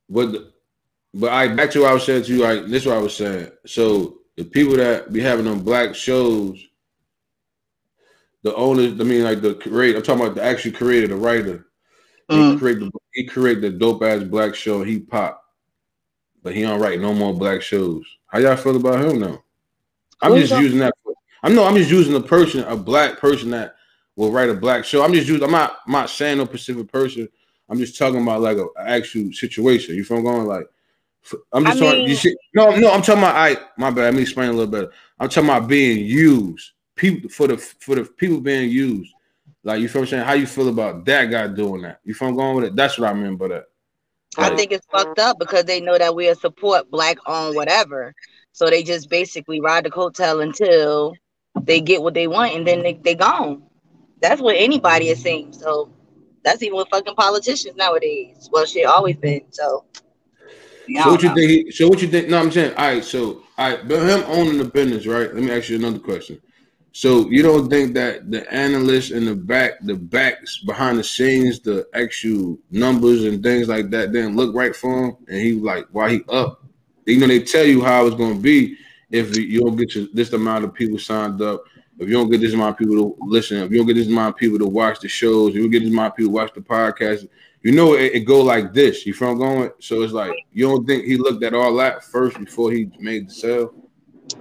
[0.09, 0.53] But the,
[1.15, 2.43] but I back to what I was saying to you.
[2.43, 3.51] Like this, is what I was saying.
[3.67, 6.65] So the people that be having them black shows,
[8.47, 8.93] the owners.
[9.01, 9.99] I mean, like the creator.
[9.99, 11.67] I'm talking about the actual creator, the writer.
[12.29, 12.59] He Mm.
[12.59, 14.85] create the he create the dope ass black show.
[14.85, 15.43] He pop,
[16.45, 18.05] but he don't write no more black shows.
[18.27, 19.43] How y'all feel about him now?
[20.23, 20.63] I'm Who's just that?
[20.63, 20.95] using that.
[21.03, 21.65] For, I'm no.
[21.65, 23.75] I'm just using a person, a black person that
[24.15, 25.03] will write a black show.
[25.05, 25.43] I'm just using.
[25.43, 25.79] I'm not.
[25.87, 27.29] I'm not saying no specific person.
[27.69, 29.97] I'm just talking about like a, actual situation.
[29.97, 30.67] You feel I'm going like.
[31.53, 31.99] I'm just I talking.
[32.01, 32.93] mean- you see, no, no.
[32.93, 33.35] I'm talking about.
[33.35, 34.05] I my bad.
[34.05, 34.93] Let me explain a little better.
[35.19, 36.71] I'm talking about being used.
[36.97, 39.15] People for the for the people being used.
[39.63, 40.25] Like you feel what I'm saying?
[40.25, 42.01] How you feel about that guy doing that?
[42.05, 42.77] You feel I'm going with it?
[42.77, 43.65] That's what I mean by that.
[44.39, 48.15] I think it's fucked up because they know that we'll support black on whatever.
[48.53, 51.15] So they just basically ride the coattail until
[51.63, 53.63] they get what they want and then they, they gone.
[54.21, 55.53] That's what anybody is saying.
[55.53, 55.91] So
[56.45, 58.49] that's even with fucking politicians nowadays.
[58.53, 59.43] Well shit always been.
[59.51, 59.85] So
[61.03, 61.51] So what you think?
[61.51, 62.29] He, so what you think?
[62.29, 62.75] No, I'm saying.
[62.77, 63.05] All right.
[63.05, 65.33] So all right, but him owning the business, right?
[65.35, 66.41] Let me ask you another question.
[66.97, 71.61] So you don't think that the analysts in the back, the backs behind the scenes,
[71.61, 75.87] the actual numbers and things like that, didn't look right for him, and he like,
[75.93, 76.65] why he up?
[77.05, 78.79] You know, they tell you how it's going to be
[79.11, 81.65] if you don't get your, this amount of people signed up.
[81.99, 84.09] If you don't get this amount of people to listen, if you don't get this
[84.09, 86.33] amount of people to watch the shows, if you don't get this amount of people
[86.33, 87.29] to watch the podcast,
[87.61, 89.05] you know it, it go like this.
[89.05, 89.71] You from going?
[89.81, 93.29] So it's like you don't think he looked at all that first before he made
[93.29, 93.86] the sale?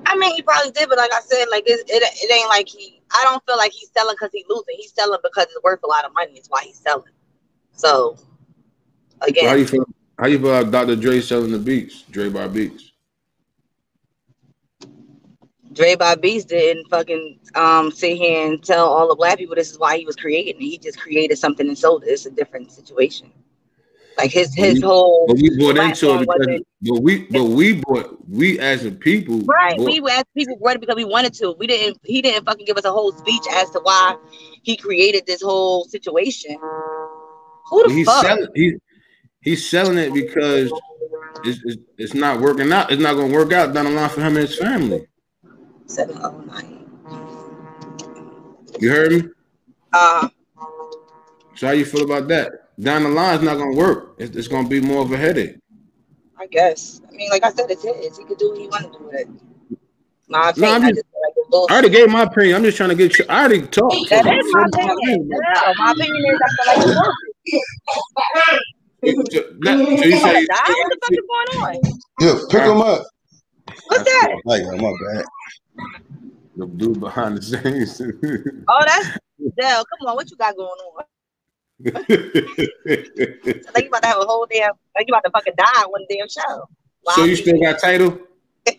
[0.06, 2.68] I mean, he probably did, but like I said, like it, it, it ain't like
[2.68, 3.02] he.
[3.12, 4.76] I don't feel like he's selling because he's losing.
[4.78, 6.34] He's selling because it's worth a lot of money.
[6.36, 7.12] It's why he's selling.
[7.74, 8.18] So
[9.20, 9.86] So how again, you feel?
[10.20, 10.96] How you feel about Dr.
[10.96, 12.04] Dre selling the beats?
[12.04, 12.92] Dre by Beats.
[15.74, 19.72] Dre by Beast didn't fucking um sit here and tell all the black people this
[19.72, 20.62] is why he was creating.
[20.62, 22.08] He just created something and sold it.
[22.08, 23.32] It's a different situation.
[24.18, 27.82] Like his his But whole But we bought into it because, but we, but we
[27.82, 29.78] bought, we as a people, right.
[29.78, 31.56] bought- We as people what because we wanted to.
[31.60, 32.00] We didn't.
[32.04, 34.16] He didn't fucking give us a whole speech as to why
[34.64, 36.58] he created this whole situation.
[37.70, 38.24] Who the he's fuck?
[38.26, 38.74] selling, he,
[39.42, 40.72] he's selling it because
[41.44, 42.92] it's, it's, it's not working out.
[42.92, 45.08] It's not going to work out down the line for him and his family.
[45.88, 46.88] Seven oh nine.
[48.80, 49.24] You heard me?
[49.94, 50.30] Uh,
[51.56, 52.65] So how you feel about that?
[52.80, 54.16] Down the line, it's not going to work.
[54.18, 55.56] It's, it's going to be more of a headache.
[56.38, 57.02] I guess.
[57.08, 58.18] I mean, like I said, it's his.
[58.18, 59.28] He could do what he want to do with it.
[60.28, 62.56] My No, I'm I just- just like I already gave my opinion.
[62.56, 63.18] I'm just trying to get.
[63.18, 64.10] You, I already talked.
[64.10, 65.30] That is my opinion.
[65.32, 66.78] Yeah, my opinion is I feel like
[67.46, 67.62] it's
[68.26, 68.62] bullshit.
[69.06, 70.46] So, so you You say?
[70.48, 71.76] What the fuck is going on?
[72.20, 73.06] Yeah, pick him up.
[73.88, 74.36] What's that?
[74.46, 75.26] Like, oh, my bad.
[76.58, 78.02] the dude behind the scenes?
[78.68, 79.10] Oh, that's
[79.60, 79.86] Dell.
[80.00, 81.04] Come on, what you got going on?
[81.84, 85.92] Like you about to have a whole damn, like you about to fucking die on
[85.92, 86.68] one damn show.
[87.10, 88.18] so you still got Tidal?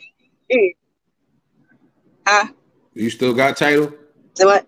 [2.29, 2.49] Huh?
[2.95, 3.93] You still got Tidal?
[4.35, 4.67] So what?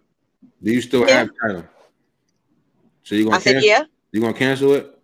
[0.63, 1.19] Do you still Yeah.
[1.21, 1.65] have Tidal?
[3.03, 3.69] So you gonna I said, cancel?
[3.69, 3.85] yeah.
[4.13, 4.99] You gonna cancel it?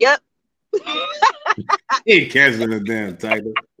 [0.00, 0.20] Yep.
[2.04, 3.54] He ain't canceling the damn Tidal.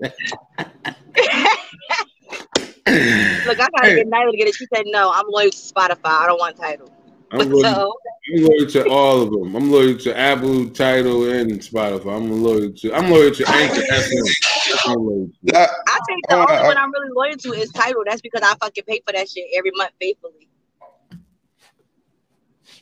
[3.46, 3.94] Look, I gotta Hey.
[3.96, 4.54] get Nyla to get it.
[4.56, 5.98] She said, no, I'm loyal to Spotify.
[6.06, 6.90] I don't want Tidal.
[7.32, 7.92] I'm loyal, So,
[8.34, 9.56] I'm loyal to all of them.
[9.56, 12.16] I'm loyal to Apple, Tidal, and Spotify.
[12.16, 12.94] I'm loyal to.
[12.94, 14.86] I'm loyal to Anchor FM.
[14.86, 15.58] I'm loyal to.
[15.58, 18.04] I, I think the only one I'm really loyal to is Tidal.
[18.06, 20.48] That's because I fucking pay for that shit every month faithfully.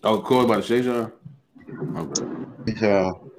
[0.02, 1.12] Oh, Corey about to say something.
[1.96, 2.76] Okay.
[2.78, 3.30] so,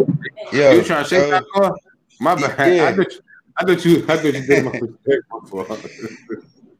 [0.51, 0.71] yeah.
[0.71, 1.81] you trying to say uh, something,
[2.19, 2.75] My bad.
[2.75, 2.85] Yeah.
[2.85, 3.21] I thought you.
[3.57, 4.05] I thought you.
[4.07, 5.77] I thought you did my mistake before.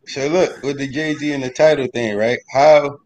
[0.08, 2.40] So look with the Jay Z and the Tidal thing, right?
[2.52, 3.00] How,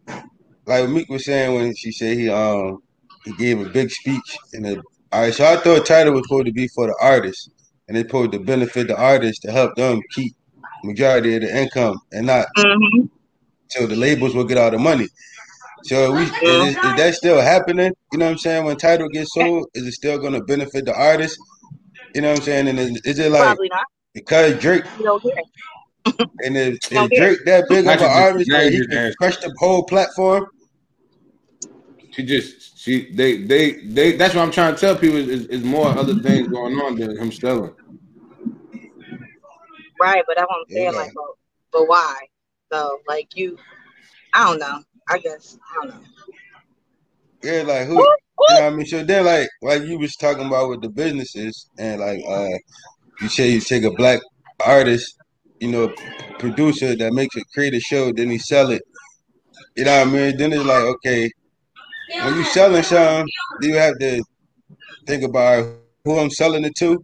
[0.70, 2.80] like Meek was saying when she said he um
[3.26, 5.34] he gave a big speech and the all right.
[5.34, 7.52] So I thought Tidal was supposed to be for the artist
[7.88, 10.34] and it's supposed to benefit the artist to help them keep
[10.86, 13.06] majority of the income and not Mm-hmm.
[13.70, 15.08] so the labels will get all the money.
[15.86, 17.94] So we is, is that still happening?
[18.12, 18.66] You know what I'm saying?
[18.66, 21.40] When Tidal gets sold, is it still going to benefit the artist?
[22.16, 22.68] You know what I'm saying?
[22.70, 23.86] And is, is it like not.
[24.14, 25.44] because Drake You don't care.
[26.44, 29.14] and is, is Drake that big of Now an artist now where you he can
[29.20, 30.46] crush the whole platform?
[32.20, 34.12] She just she they they they.
[34.18, 37.18] That's what I'm trying to tell people is, is, more other things going on than
[37.18, 37.74] him selling.
[40.02, 40.84] Right, but what I'm saying.
[40.84, 41.00] Yeah.
[41.00, 41.24] Like, but,
[41.72, 42.18] but why?
[42.74, 43.58] So, like, you,
[44.34, 44.84] I don't know.
[45.08, 46.08] I guess I don't know.
[47.42, 47.94] Yeah, like who?
[47.94, 48.16] You know
[48.50, 48.86] what I mean?
[48.86, 52.50] So then, like, like you was talking about with the businesses, and like, uh,
[53.22, 54.20] you say you take a black
[54.66, 55.16] artist,
[55.62, 55.94] you know,
[56.38, 58.82] producer that makes a create a show, then he sell it.
[59.78, 60.38] You know what I mean?
[60.38, 61.32] Then it's like, okay,
[62.18, 63.28] when you selling something,
[63.62, 64.24] you have to
[65.08, 65.66] think about
[66.04, 67.04] who I'm selling it to.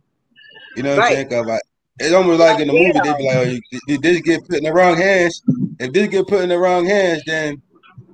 [0.76, 1.20] You know what Right.
[1.20, 1.46] I'm saying?
[1.48, 1.62] like,
[2.00, 4.58] it's almost like in the movie, they be like, oh, you, did this get put
[4.58, 5.42] in the wrong hands?
[5.80, 7.62] If this get put in the wrong hands, then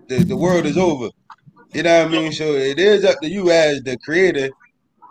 [0.07, 1.09] the, the world is over.
[1.73, 2.31] You know what I mean?
[2.31, 4.49] So it is up to you as the creator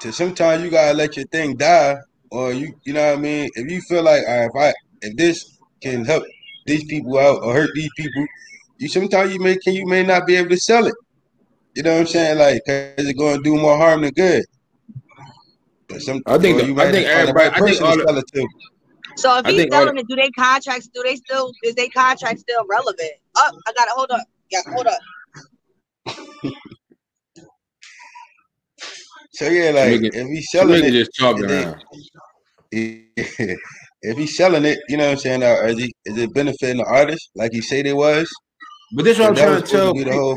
[0.00, 1.96] to sometimes you gotta let your thing die,
[2.30, 3.48] or you you know what I mean.
[3.54, 4.72] If you feel like, all right, if I
[5.02, 6.24] if this can help
[6.66, 8.26] these people out or hurt these people,
[8.78, 10.94] you sometimes you may can you may not be able to sell it.
[11.76, 12.38] You know what I'm saying?
[12.38, 14.44] Like, cause it's gonna do more harm than good.
[15.88, 17.58] But some, I think or the- you I might think find the everybody- right I
[17.64, 18.48] think person all to the- sell it to.
[19.16, 20.88] So if he's selling it, do they contracts?
[20.94, 21.52] Do they still?
[21.64, 23.10] Is they contract still relevant?
[23.36, 24.24] Oh, I got to hold up.
[24.50, 24.98] Yeah, hold up.
[29.32, 31.82] So yeah, like Nigga- if he's selling it, just talking and they- around.
[34.02, 35.42] if he's selling it, you know what I'm saying?
[35.42, 38.28] Uh, is, he, is it benefiting the artist like he said it was?
[38.96, 40.36] But this is what I'm That trying to tell people.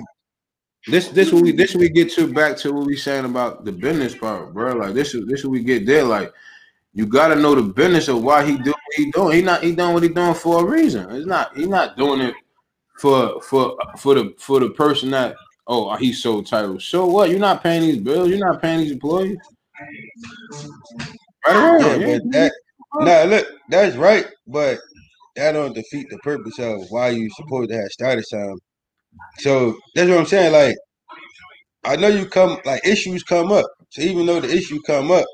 [0.88, 3.64] This this what we this what we get to back to what we saying about
[3.64, 4.74] the business part, bro.
[4.74, 6.04] Like this is this what we get there.
[6.04, 6.34] Like
[6.94, 9.38] you gotta know the business of why he do what he doing.
[9.38, 11.10] He not he doing what he doing for a reason.
[11.12, 12.36] It's not he not doing it
[12.98, 15.36] for for for the for the person that
[15.68, 16.86] oh he sold Tidals.
[16.86, 17.30] So what?
[17.30, 18.30] You're not paying these bills.
[18.30, 19.38] You're not paying these employees.
[21.48, 21.82] Right around.
[21.82, 22.18] Yeah, yeah.
[22.18, 22.54] but that
[22.96, 24.80] nah, look, that's right, but
[25.36, 28.60] that don't defeat the purpose of why you supposed to have started something.
[29.40, 30.54] So that's what I'm saying.
[30.54, 30.76] Like,
[31.84, 33.66] I know you come like issues come up.
[33.90, 35.26] So even though the issue come up,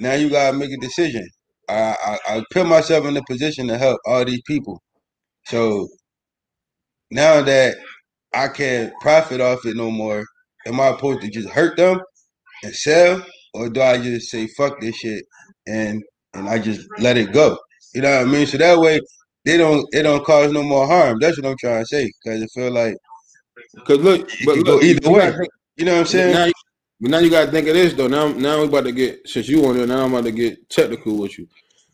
[0.00, 1.26] now you gotta make a decision.
[1.68, 1.96] I
[2.28, 4.80] I, I put myself in a position to help all these people.
[5.46, 5.88] So
[7.10, 7.76] now that
[8.34, 10.24] I can't profit off it no more,
[10.66, 12.00] am I supposed to just hurt them
[12.62, 13.24] and sell,
[13.54, 15.24] or do I just say fuck this shit
[15.66, 16.02] and
[16.34, 17.58] and I just let it go?
[17.94, 18.46] You know what I mean?
[18.46, 19.00] So that way
[19.44, 21.18] they don't it don't cause no more harm.
[21.20, 22.10] That's what I'm trying to say.
[22.26, 22.96] Cause it feel like
[23.86, 25.30] Cause look, but look, either way.
[25.30, 26.34] think- You know what I'm saying?
[26.34, 26.52] Now, you-
[27.00, 28.06] but now you got to think of this though.
[28.06, 29.86] Now, now we about to get since you on there.
[29.86, 31.46] Now I'm about to get technical with you.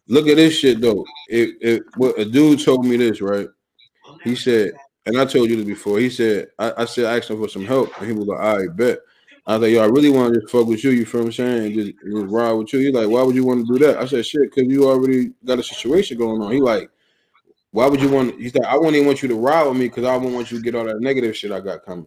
[0.09, 1.05] Look at this shit though.
[1.29, 3.49] It, it what a dude told me this right.
[4.25, 4.73] He said,
[5.07, 5.99] and I told you this before.
[5.99, 8.41] He said, I, I said, I asked him for some help, and he was like,
[8.41, 8.99] "I bet."
[9.47, 11.27] I was like, "Yo, I really want to just fuck with you." You feel what
[11.29, 11.65] I'm saying?
[11.67, 12.81] And just, just ride with you.
[12.81, 15.33] He's like, "Why would you want to do that?" I said, "Shit, because you already
[15.45, 16.91] got a situation going on." He like,
[17.73, 19.89] "Why would you want?" He's like, "I won't even want you to ride with me
[19.89, 22.07] because I won't want you to get all that negative shit I got coming."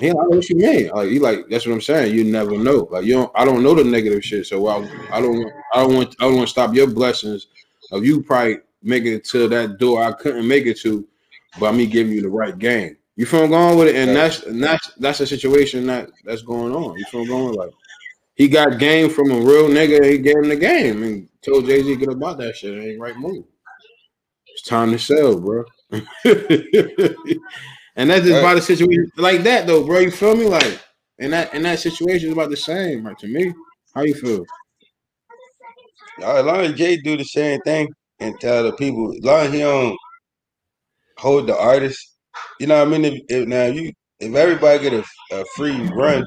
[0.00, 0.88] He like, what you mean?
[0.88, 2.14] Like you like that's what I'm saying.
[2.14, 2.88] You never know.
[2.90, 4.46] Like you don't I don't know the negative shit.
[4.46, 4.78] So I,
[5.12, 7.48] I don't I don't want I don't want to stop your blessings
[7.92, 11.06] of you probably making it to that door I couldn't make it to,
[11.58, 12.96] by me giving you the right game.
[13.16, 16.42] You feel I'm going with it, and that's and that's that's a situation that that's
[16.42, 16.96] going on.
[16.96, 17.72] You feel I'm going like
[18.36, 20.10] he got game from a real nigga.
[20.10, 22.74] He gave him the game and told Jay Z get about that shit.
[22.74, 23.44] It ain't right move.
[24.60, 25.64] It's time to sell, bro.
[25.90, 26.10] and
[28.10, 28.40] that's just right.
[28.40, 30.00] about the situation like that, though, bro.
[30.00, 30.44] You feel me?
[30.44, 30.78] Like,
[31.18, 33.18] and that in that situation is about the same, right?
[33.20, 33.54] To me,
[33.94, 34.44] how you feel?
[36.22, 37.88] As long as Jay do the same thing
[38.18, 39.96] and tell the people, as long as he don't
[41.16, 42.16] hold the artist,
[42.58, 43.06] you know what I mean?
[43.06, 46.22] If, if now you if everybody get a, a free run,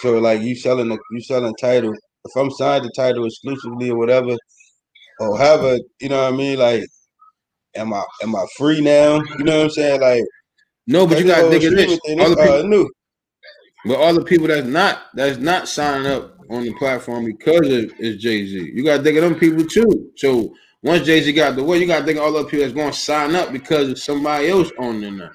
[0.00, 1.92] so like you selling the you selling Tidal.
[2.24, 4.38] If I'm signed the Tidal exclusively or whatever,
[5.18, 6.58] or have a you know what I mean?
[6.58, 6.84] Like,
[7.76, 9.20] am I am I free now?
[9.38, 10.00] You know what I'm saying?
[10.00, 10.24] Like,
[10.86, 11.98] no, but you got to think of this.
[12.18, 12.90] All the people, new.
[13.86, 17.92] But all the people that's not that's not signing up on the platform because of
[17.98, 18.72] is Jay Z.
[18.74, 20.10] You got to think of them people too.
[20.16, 22.60] So once Jay Z got the way, you got to think of all the people
[22.60, 25.30] that's going to sign up because of somebody else owning them.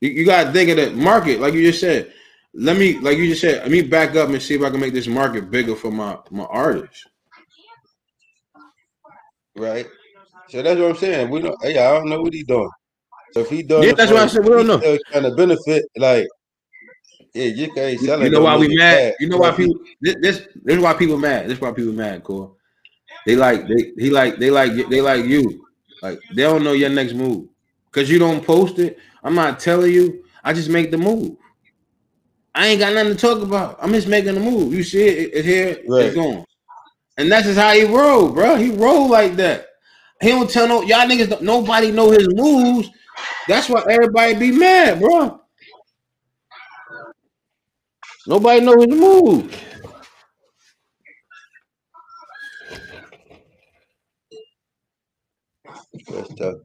[0.00, 2.12] You, you got to think of the market, like you just said.
[2.58, 4.80] Let me, like you just said, let me back up and see if I can
[4.80, 7.06] make this market bigger for my my artists.
[9.54, 9.86] Right.
[10.48, 11.30] So that's what I'm saying.
[11.30, 11.56] We don't.
[11.62, 12.70] Yeah, I don't know what he's doing.
[13.32, 14.44] So if he doing, yeah, that's what I said.
[14.44, 14.98] We don't know.
[15.12, 16.26] Kind of benefit, like
[17.34, 18.22] yeah, you can't sell.
[18.22, 19.14] You know why we mad?
[19.20, 21.46] You know why people this, this this is why people mad.
[21.46, 22.54] This is why people mad, Core.
[23.26, 25.66] They like they he like they like they like you.
[26.00, 27.48] Like they don't know your next move.
[27.92, 28.98] Cause you don't post it.
[29.22, 30.24] I'm not telling you.
[30.44, 31.36] I just make the move.
[32.54, 33.78] I ain't got nothing to talk about.
[33.82, 34.72] I'm just making the move.
[34.72, 36.04] You see it, here, right.
[36.04, 36.44] it's going.
[37.18, 38.56] And that's just how he roll, bro.
[38.56, 39.66] He roll like that.
[40.20, 41.40] He don't tell no y'all niggas.
[41.40, 42.88] Nobody know his moves.
[43.48, 45.40] That's why everybody be mad, bro.
[48.26, 49.64] Nobody know his move.
[56.08, 56.56] That's tough.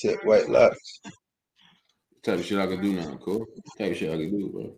[0.00, 1.00] Tip white locks.
[2.22, 3.46] Type of shit I can do now, cool.
[3.78, 4.74] Type of shit I can do, bro.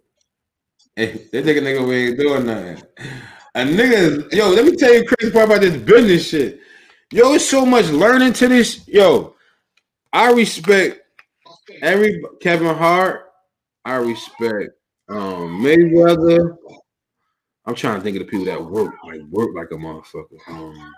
[0.96, 2.82] Hey, they think a nigga we ain't doing nothing.
[3.54, 6.61] A nigga, yo, let me tell you crazy part about this business shit.
[7.12, 8.86] Yo, it's so much learning to this.
[8.88, 9.36] Yo,
[10.12, 11.02] I respect
[11.80, 13.26] every Kevin Hart.
[13.84, 14.70] I respect
[15.09, 16.57] um, Mayweather.
[17.64, 20.38] I'm trying to think of the people that work like work like a motherfucker.
[20.48, 20.94] Um,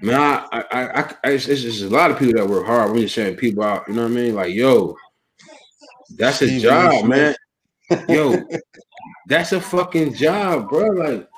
[0.00, 2.90] man, I, I, I, I it's, it's, just a lot of people that work hard.
[2.90, 3.86] I'm just saying people out.
[3.88, 4.34] You know what I mean?
[4.34, 4.96] Like, yo,
[6.16, 7.34] that's a job, man.
[8.08, 8.42] Yo,
[9.26, 10.86] that's a fucking job, bro.
[10.86, 11.28] Like,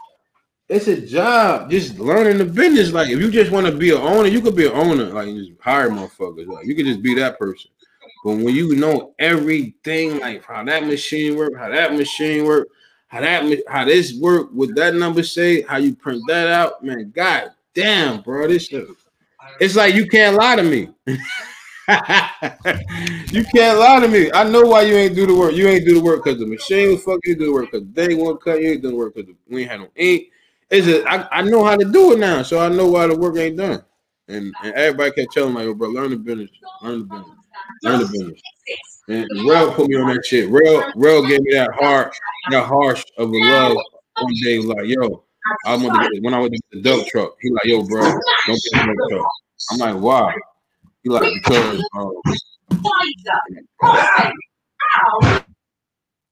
[0.69, 1.71] it's a job.
[1.71, 2.93] Just learning the business.
[2.93, 5.05] Like, if you just want to be an owner, you could be an owner.
[5.05, 6.47] Like, you just hire motherfuckers.
[6.47, 7.71] Like, you could just be that person.
[8.25, 12.69] But when you know everything, like how that machine work, how that machine work,
[13.09, 17.12] how that how this work, what that number say, how you print that out, man,
[17.15, 18.89] god damn, bro, this shit.
[19.61, 20.89] It's like you can't lie to me.
[21.07, 21.19] you
[23.55, 24.33] can't lie to me.
[24.33, 25.53] I know why you ain't do the work.
[25.53, 27.21] You ain't do the work because the machine fucking.
[27.25, 28.62] You do the work because they won't cut.
[28.62, 30.29] You ain't do the work because we ain't had no ink.
[30.75, 33.16] It's just I, I know how to do it now, so I know why the
[33.16, 33.85] work ain't done.
[34.27, 36.51] And, and everybody kept telling like, bro, learn the business,
[36.83, 37.37] learn the business.
[37.85, 38.43] Learn the business.
[39.09, 40.49] And Rel put me on that shit.
[40.49, 42.11] Rel, Rel gave me that hard,
[42.51, 43.77] that harsh of a love
[44.18, 44.59] one day.
[44.59, 45.22] Like, yo,
[45.64, 47.37] I went to get, when I went to the dump truck.
[47.41, 49.27] He like, yo, bro, don't get the truck.
[49.70, 50.35] I'm like, why?
[51.05, 52.14] He like because um,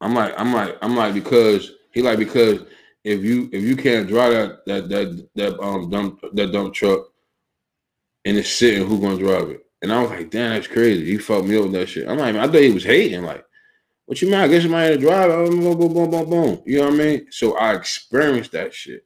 [0.00, 2.62] I'm like, I'm like, I'm like because he like because
[3.04, 7.06] if you if you can't drive that that that that um dump that dump truck
[8.24, 9.66] and it's sitting, who gonna drive it?
[9.82, 11.04] And I was like, damn, that's crazy.
[11.04, 12.08] He fucked me up with that shit.
[12.08, 13.24] I'm like, I thought he was hating.
[13.24, 13.44] Like,
[14.06, 14.38] what you mean?
[14.38, 15.30] I guess somebody to drive.
[15.30, 16.62] Boom, boom, boom, boom, boom.
[16.64, 17.26] You know what I mean?
[17.30, 19.04] So I experienced that shit.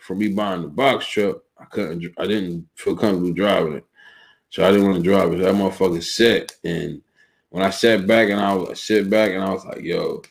[0.00, 2.04] For me buying the box truck, I couldn't.
[2.18, 3.84] I didn't feel comfortable driving it,
[4.50, 5.38] so I didn't want to drive it.
[5.38, 6.52] That motherfucker set.
[6.64, 7.02] And
[7.50, 10.22] when I sat back and I was sit back and I was like, yo,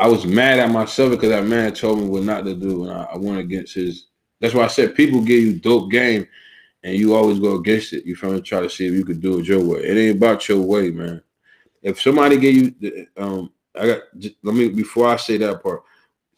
[0.00, 2.92] I was mad at myself because that man told me what not to do, and
[2.92, 4.06] I, I went against his.
[4.40, 6.26] That's why I said people give you dope game
[6.82, 8.06] and you always go against it.
[8.06, 9.80] You trying to try to see if you could do it your way.
[9.80, 11.22] It ain't about your way, man.
[11.82, 14.02] If somebody gave you, um, I got.
[14.18, 15.82] Just, let me before I say that part.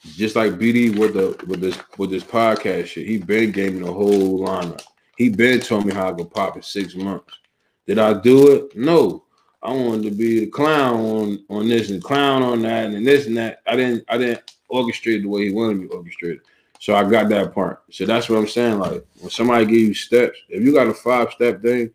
[0.01, 3.85] Just like BD with the with this with this podcast shit, he been gave me
[3.85, 4.83] the whole lineup.
[5.17, 7.39] He been told me how I could pop in six months.
[7.87, 8.77] Did I do it?
[8.77, 9.22] No.
[9.63, 13.27] I wanted to be the clown on on this and clown on that and this
[13.27, 13.63] and that.
[13.67, 16.41] I didn't I didn't orchestrate the way he wanted me orchestrated.
[16.81, 17.83] So I got that part.
[17.91, 18.81] So that's what I'm saying.
[18.81, 21.91] Like when somebody give you steps, if you got a five step thing,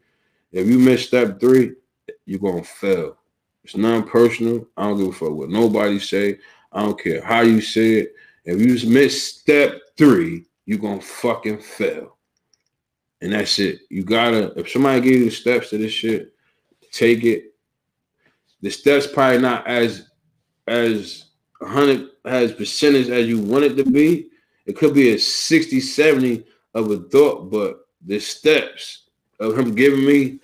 [0.51, 1.73] if you miss step three,
[2.25, 3.17] you're gonna fail.
[3.63, 4.65] It's non-personal.
[4.77, 6.39] I don't give a fuck what nobody say.
[6.71, 8.15] I don't care how you say it.
[8.45, 12.15] If you miss step three, you're gonna fucking fail.
[13.21, 13.81] And that's it.
[13.89, 16.33] You gotta, if somebody give you the steps to this shit,
[16.91, 17.55] take it.
[18.61, 20.07] The steps probably not as
[20.67, 21.25] as
[21.59, 24.29] 100 as percentage as you want it to be.
[24.65, 29.03] It could be a 60, 70 of a thought, but the steps
[29.39, 30.39] of him giving me,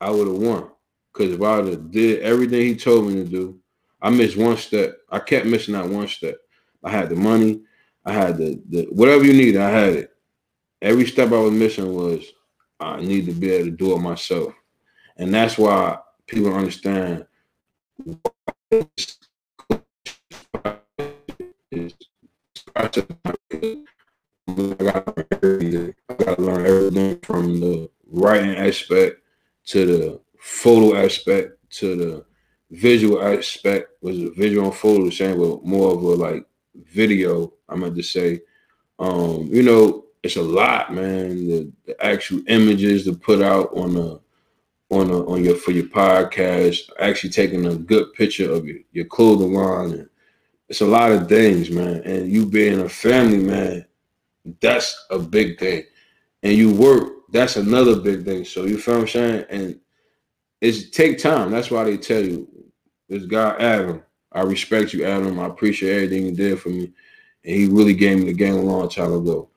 [0.00, 0.70] I would have won.
[1.12, 3.58] Because if I would have did everything he told me to do,
[4.00, 4.98] I missed one step.
[5.10, 6.36] I kept missing that one step.
[6.82, 7.62] I had the money,
[8.04, 10.12] I had the, the whatever you need, I had it.
[10.80, 12.24] Every step I was missing was
[12.78, 14.54] I need to be able to do it myself.
[15.18, 17.26] And that's why people understand
[27.22, 29.22] from the writing aspect
[29.66, 32.24] to the photo aspect to the
[32.70, 33.90] visual aspect.
[34.02, 37.52] Was a visual and photo same, but more of a like video.
[37.68, 38.40] I meant to say,
[38.98, 41.46] um, you know, it's a lot, man.
[41.46, 44.20] The, the actual images to put out on the
[44.90, 49.06] on a, on your for your podcast, actually taking a good picture of your, your
[49.06, 50.10] clothing line and
[50.70, 52.00] it's a lot of things, man.
[52.04, 53.84] And you being a family man,
[54.60, 55.82] that's a big thing.
[56.44, 58.44] And you work, that's another big thing.
[58.44, 59.44] So you feel I'm saying?
[59.50, 59.80] And
[60.60, 61.50] it's take time.
[61.50, 62.48] That's why they tell you,
[63.08, 65.40] this guy Adam, I respect you, Adam.
[65.40, 66.92] I appreciate everything you did for me.
[67.44, 69.48] And he really gave me the game a long time ago.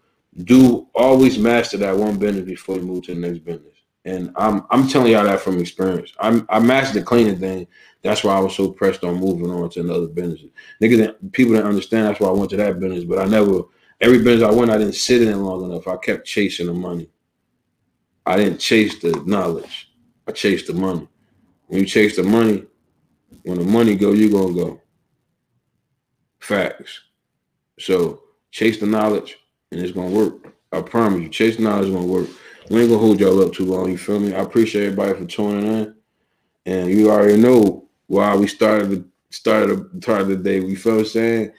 [0.43, 3.72] Do always master that one business before you move to the next business.
[4.05, 6.13] And I'm I'm telling y'all that from experience.
[6.19, 7.67] I'm I mastered the cleaning thing.
[8.01, 10.41] That's why I was so pressed on moving on to another business.
[10.81, 12.07] Niggas, people didn't understand.
[12.07, 13.05] That's why I went to that business.
[13.05, 13.61] But I never,
[14.01, 15.87] every business I went, I didn't sit in it long enough.
[15.87, 17.09] I kept chasing the money.
[18.25, 19.89] I didn't chase the knowledge.
[20.27, 21.07] I chased the money.
[21.67, 22.65] When you chase the money,
[23.43, 24.81] when the money go, you gonna go.
[26.39, 27.01] Facts.
[27.79, 28.21] So
[28.51, 29.37] chase the knowledge,
[29.71, 30.53] and it's gonna work.
[30.71, 32.29] I promise you, chase the knowledge is gonna work.
[32.69, 33.91] We ain't gonna hold y'all up too long.
[33.91, 34.33] You feel me?
[34.33, 35.95] I appreciate everybody for tuning in,
[36.65, 40.59] and you already know why we started the started started the day.
[40.59, 41.51] We feel what I'm saying?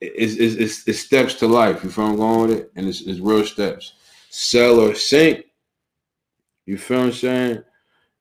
[0.00, 1.84] It's, it's, it's, it's steps to life.
[1.84, 2.72] You feel I'm going with it?
[2.74, 3.94] And it's, it's real steps.
[4.30, 5.44] Sell or sink.
[6.66, 7.62] You feel what I'm saying?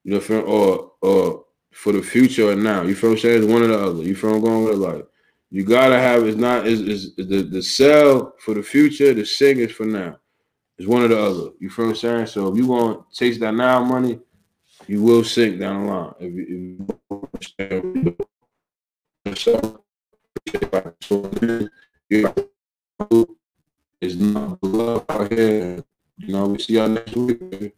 [0.04, 2.84] You know, feel, or or for the future or now.
[2.84, 3.44] You feel what I'm saying?
[3.44, 4.04] It's one or the other.
[4.04, 4.78] You feel I'm going with it?
[4.78, 5.08] Like
[5.50, 9.60] you gotta have it's not is is the the sell for the future, the sing
[9.60, 10.18] is for now.
[10.82, 11.52] It's one or the other.
[11.60, 12.26] You feel what I'm saying?
[12.26, 14.20] So if you want to chase that now money,
[14.88, 16.14] you will sink down the line.
[16.20, 16.88] If you,
[22.10, 22.34] if
[23.14, 23.38] you
[24.02, 25.84] it's not love out here.
[26.18, 27.76] You know, we see y'all next week.